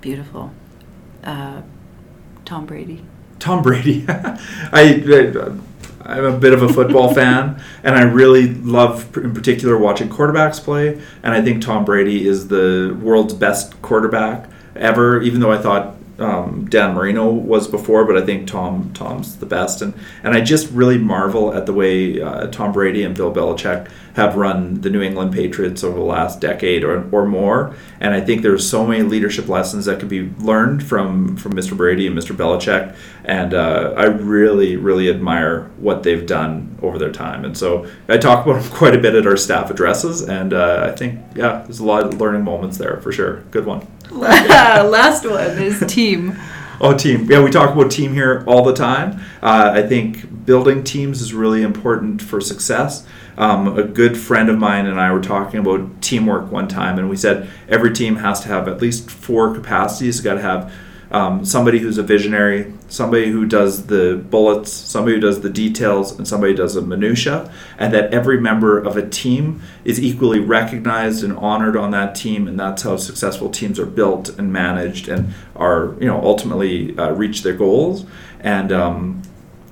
Beautiful. 0.00 0.52
Uh, 1.22 1.62
Tom 2.44 2.66
Brady. 2.66 3.04
Tom 3.38 3.62
Brady. 3.62 4.04
I, 4.08 5.02
I 6.02 6.18
am 6.18 6.24
a 6.24 6.38
bit 6.38 6.52
of 6.52 6.62
a 6.62 6.72
football 6.72 7.12
fan, 7.14 7.62
and 7.82 7.94
I 7.94 8.02
really 8.02 8.48
love, 8.54 9.16
in 9.16 9.34
particular, 9.34 9.78
watching 9.78 10.08
quarterbacks 10.08 10.62
play. 10.62 11.00
And 11.22 11.34
I 11.34 11.42
think 11.42 11.62
Tom 11.62 11.84
Brady 11.84 12.26
is 12.26 12.48
the 12.48 12.98
world's 13.00 13.34
best 13.34 13.80
quarterback 13.82 14.48
ever. 14.74 15.22
Even 15.22 15.40
though 15.40 15.52
I 15.52 15.58
thought 15.58 15.96
um, 16.20 16.66
Dan 16.68 16.94
Marino 16.94 17.30
was 17.30 17.66
before, 17.66 18.04
but 18.04 18.16
I 18.16 18.24
think 18.24 18.46
Tom 18.46 18.92
Tom's 18.92 19.36
the 19.36 19.46
best, 19.46 19.80
and 19.80 19.94
and 20.22 20.34
I 20.34 20.40
just 20.40 20.70
really 20.70 20.98
marvel 20.98 21.54
at 21.54 21.66
the 21.66 21.72
way 21.72 22.20
uh, 22.20 22.46
Tom 22.48 22.72
Brady 22.72 23.02
and 23.02 23.16
Bill 23.16 23.32
Belichick 23.32 23.90
have 24.14 24.36
run 24.36 24.80
the 24.82 24.90
New 24.90 25.00
England 25.00 25.32
Patriots 25.32 25.82
over 25.82 25.96
the 25.96 26.04
last 26.04 26.40
decade 26.40 26.84
or, 26.84 27.08
or 27.10 27.26
more, 27.26 27.74
and 28.00 28.12
I 28.12 28.20
think 28.20 28.42
there's 28.42 28.68
so 28.68 28.86
many 28.86 29.02
leadership 29.02 29.48
lessons 29.48 29.86
that 29.86 29.98
could 29.98 30.08
be 30.10 30.30
learned 30.38 30.82
from 30.82 31.36
from 31.36 31.54
Mr. 31.54 31.76
Brady 31.76 32.06
and 32.06 32.16
Mr. 32.16 32.36
Belichick, 32.36 32.94
and 33.24 33.54
uh, 33.54 33.94
I 33.96 34.04
really 34.04 34.76
really 34.76 35.08
admire 35.08 35.70
what 35.78 36.02
they've 36.02 36.26
done 36.26 36.78
over 36.82 36.98
their 36.98 37.12
time, 37.12 37.44
and 37.44 37.56
so 37.56 37.90
I 38.08 38.18
talk 38.18 38.46
about 38.46 38.62
them 38.62 38.70
quite 38.72 38.94
a 38.94 38.98
bit 38.98 39.14
at 39.14 39.26
our 39.26 39.38
staff 39.38 39.70
addresses, 39.70 40.22
and 40.22 40.52
uh, 40.52 40.90
I 40.92 40.96
think 40.96 41.18
yeah, 41.34 41.62
there's 41.62 41.80
a 41.80 41.84
lot 41.84 42.04
of 42.04 42.20
learning 42.20 42.44
moments 42.44 42.76
there 42.76 43.00
for 43.00 43.10
sure. 43.10 43.40
Good 43.50 43.64
one. 43.64 43.86
Last 44.12 45.24
one 45.24 45.62
is 45.62 45.84
team. 45.86 46.36
Oh, 46.80 46.96
team. 46.96 47.30
Yeah, 47.30 47.44
we 47.44 47.50
talk 47.50 47.70
about 47.70 47.92
team 47.92 48.12
here 48.12 48.42
all 48.46 48.64
the 48.64 48.74
time. 48.74 49.20
Uh, 49.40 49.70
I 49.74 49.82
think 49.86 50.44
building 50.44 50.82
teams 50.82 51.20
is 51.20 51.32
really 51.32 51.62
important 51.62 52.20
for 52.20 52.40
success. 52.40 53.06
Um, 53.38 53.78
a 53.78 53.84
good 53.84 54.18
friend 54.18 54.48
of 54.48 54.58
mine 54.58 54.86
and 54.86 55.00
I 55.00 55.12
were 55.12 55.20
talking 55.20 55.60
about 55.60 56.02
teamwork 56.02 56.50
one 56.50 56.66
time, 56.66 56.98
and 56.98 57.08
we 57.08 57.16
said 57.16 57.48
every 57.68 57.92
team 57.92 58.16
has 58.16 58.40
to 58.40 58.48
have 58.48 58.66
at 58.66 58.82
least 58.82 59.08
four 59.08 59.54
capacities. 59.54 60.20
Got 60.20 60.34
to 60.34 60.42
have 60.42 60.72
um, 61.10 61.44
somebody 61.44 61.78
who's 61.80 61.98
a 61.98 62.02
visionary, 62.02 62.72
somebody 62.88 63.30
who 63.30 63.44
does 63.44 63.86
the 63.86 64.24
bullets, 64.30 64.72
somebody 64.72 65.16
who 65.16 65.20
does 65.20 65.40
the 65.40 65.50
details, 65.50 66.16
and 66.16 66.26
somebody 66.26 66.52
who 66.52 66.56
does 66.56 66.74
the 66.74 66.82
minutia, 66.82 67.52
and 67.78 67.92
that 67.92 68.12
every 68.14 68.40
member 68.40 68.78
of 68.78 68.96
a 68.96 69.08
team 69.08 69.60
is 69.84 70.00
equally 70.00 70.38
recognized 70.38 71.24
and 71.24 71.36
honored 71.38 71.76
on 71.76 71.90
that 71.90 72.14
team, 72.14 72.46
and 72.46 72.58
that's 72.58 72.82
how 72.82 72.96
successful 72.96 73.50
teams 73.50 73.78
are 73.80 73.86
built 73.86 74.28
and 74.38 74.52
managed 74.52 75.08
and 75.08 75.34
are 75.56 75.96
you 75.98 76.06
know 76.06 76.20
ultimately 76.22 76.96
uh, 76.96 77.10
reach 77.10 77.42
their 77.42 77.54
goals. 77.54 78.06
And 78.38 78.70
um, 78.70 79.22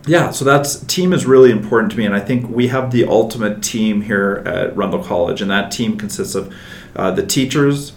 yeah, 0.06 0.30
so 0.30 0.44
that's 0.44 0.80
team 0.86 1.12
is 1.12 1.24
really 1.24 1.52
important 1.52 1.92
to 1.92 1.98
me, 1.98 2.04
and 2.04 2.16
I 2.16 2.20
think 2.20 2.50
we 2.50 2.68
have 2.68 2.90
the 2.90 3.04
ultimate 3.04 3.62
team 3.62 4.02
here 4.02 4.42
at 4.44 4.76
Rundle 4.76 5.04
College, 5.04 5.40
and 5.40 5.50
that 5.52 5.70
team 5.70 5.96
consists 5.96 6.34
of 6.34 6.52
uh, 6.96 7.12
the 7.12 7.24
teachers 7.24 7.92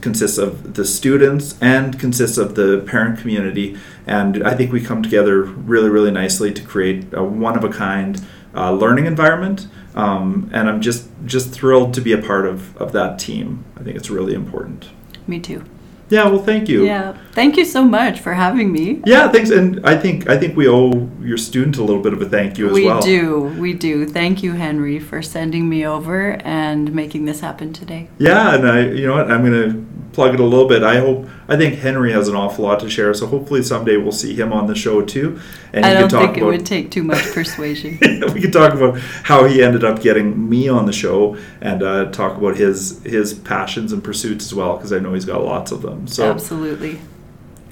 consists 0.00 0.38
of 0.38 0.74
the 0.74 0.84
students 0.84 1.56
and 1.60 1.98
consists 1.98 2.38
of 2.38 2.54
the 2.54 2.84
parent 2.86 3.18
community. 3.18 3.76
And 4.06 4.46
I 4.46 4.54
think 4.54 4.72
we 4.72 4.80
come 4.80 5.02
together 5.02 5.42
really, 5.42 5.88
really 5.88 6.10
nicely 6.10 6.52
to 6.52 6.62
create 6.62 7.12
a 7.12 7.22
one 7.22 7.56
of 7.56 7.64
a 7.64 7.68
kind 7.68 8.24
uh, 8.54 8.72
learning 8.72 9.06
environment. 9.06 9.68
Um, 9.94 10.50
and 10.52 10.68
I'm 10.68 10.80
just 10.80 11.08
just 11.24 11.50
thrilled 11.50 11.94
to 11.94 12.00
be 12.00 12.12
a 12.12 12.18
part 12.18 12.46
of, 12.46 12.76
of 12.76 12.92
that 12.92 13.18
team. 13.18 13.64
I 13.76 13.82
think 13.82 13.96
it's 13.96 14.10
really 14.10 14.34
important. 14.34 14.90
Me 15.26 15.40
too. 15.40 15.64
Yeah, 16.08 16.28
well, 16.28 16.42
thank 16.42 16.68
you. 16.68 16.86
Yeah, 16.86 17.16
thank 17.32 17.56
you 17.56 17.64
so 17.64 17.84
much 17.84 18.20
for 18.20 18.34
having 18.34 18.72
me. 18.72 19.02
Yeah, 19.04 19.28
thanks, 19.28 19.50
and 19.50 19.84
I 19.84 19.96
think 19.96 20.28
I 20.28 20.36
think 20.38 20.56
we 20.56 20.68
owe 20.68 21.10
your 21.20 21.36
student 21.36 21.76
a 21.78 21.82
little 21.82 22.02
bit 22.02 22.12
of 22.12 22.22
a 22.22 22.28
thank 22.28 22.58
you 22.58 22.68
as 22.68 22.72
we 22.72 22.84
well. 22.84 22.98
We 22.98 23.04
do, 23.04 23.40
we 23.58 23.72
do. 23.72 24.06
Thank 24.06 24.42
you, 24.42 24.52
Henry, 24.52 24.98
for 25.00 25.20
sending 25.22 25.68
me 25.68 25.84
over 25.86 26.32
and 26.44 26.92
making 26.92 27.24
this 27.24 27.40
happen 27.40 27.72
today. 27.72 28.08
Yeah, 28.18 28.54
and 28.54 28.68
I, 28.68 28.80
you 28.80 29.06
know 29.06 29.14
what, 29.14 29.30
I'm 29.30 29.42
gonna 29.42 29.84
plug 30.16 30.32
it 30.32 30.40
a 30.40 30.44
little 30.44 30.66
bit. 30.66 30.82
I 30.82 30.98
hope 30.98 31.28
I 31.46 31.58
think 31.58 31.74
Henry 31.74 32.10
has 32.12 32.26
an 32.26 32.34
awful 32.34 32.64
lot 32.64 32.80
to 32.80 32.88
share, 32.88 33.12
so 33.12 33.26
hopefully 33.26 33.62
someday 33.62 33.98
we'll 33.98 34.12
see 34.12 34.34
him 34.34 34.50
on 34.50 34.66
the 34.66 34.74
show 34.74 35.02
too. 35.02 35.38
And 35.74 35.84
I 35.84 35.92
don't 35.92 36.10
think 36.10 36.38
it 36.38 36.42
would 36.42 36.64
take 36.64 36.90
too 36.90 37.02
much 37.02 37.22
persuasion. 37.32 37.98
we 38.32 38.40
could 38.40 38.52
talk 38.52 38.72
about 38.72 38.98
how 38.98 39.44
he 39.44 39.62
ended 39.62 39.84
up 39.84 40.00
getting 40.00 40.48
me 40.48 40.70
on 40.70 40.86
the 40.86 40.92
show 40.92 41.36
and 41.60 41.82
uh, 41.82 42.06
talk 42.12 42.38
about 42.38 42.56
his 42.56 43.02
his 43.04 43.34
passions 43.34 43.92
and 43.92 44.02
pursuits 44.02 44.46
as 44.46 44.54
well, 44.54 44.76
because 44.76 44.90
I 44.90 45.00
know 45.00 45.12
he's 45.12 45.26
got 45.26 45.44
lots 45.44 45.70
of 45.70 45.82
them. 45.82 46.06
So 46.06 46.30
absolutely. 46.30 46.98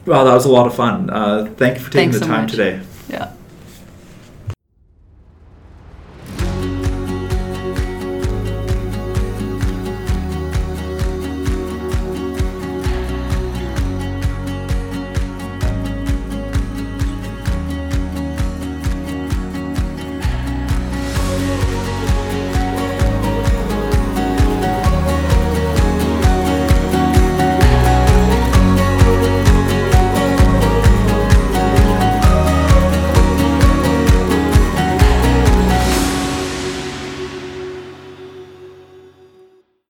Well, 0.04 0.26
that 0.26 0.34
was 0.34 0.44
a 0.44 0.52
lot 0.52 0.66
of 0.66 0.74
fun. 0.74 1.08
Uh, 1.08 1.50
thank 1.56 1.78
you 1.78 1.84
for 1.84 1.90
taking 1.90 2.10
Thanks 2.10 2.18
the 2.18 2.26
so 2.26 2.30
time 2.30 2.42
much. 2.42 2.50
today. 2.50 2.82
Yeah. 3.08 3.32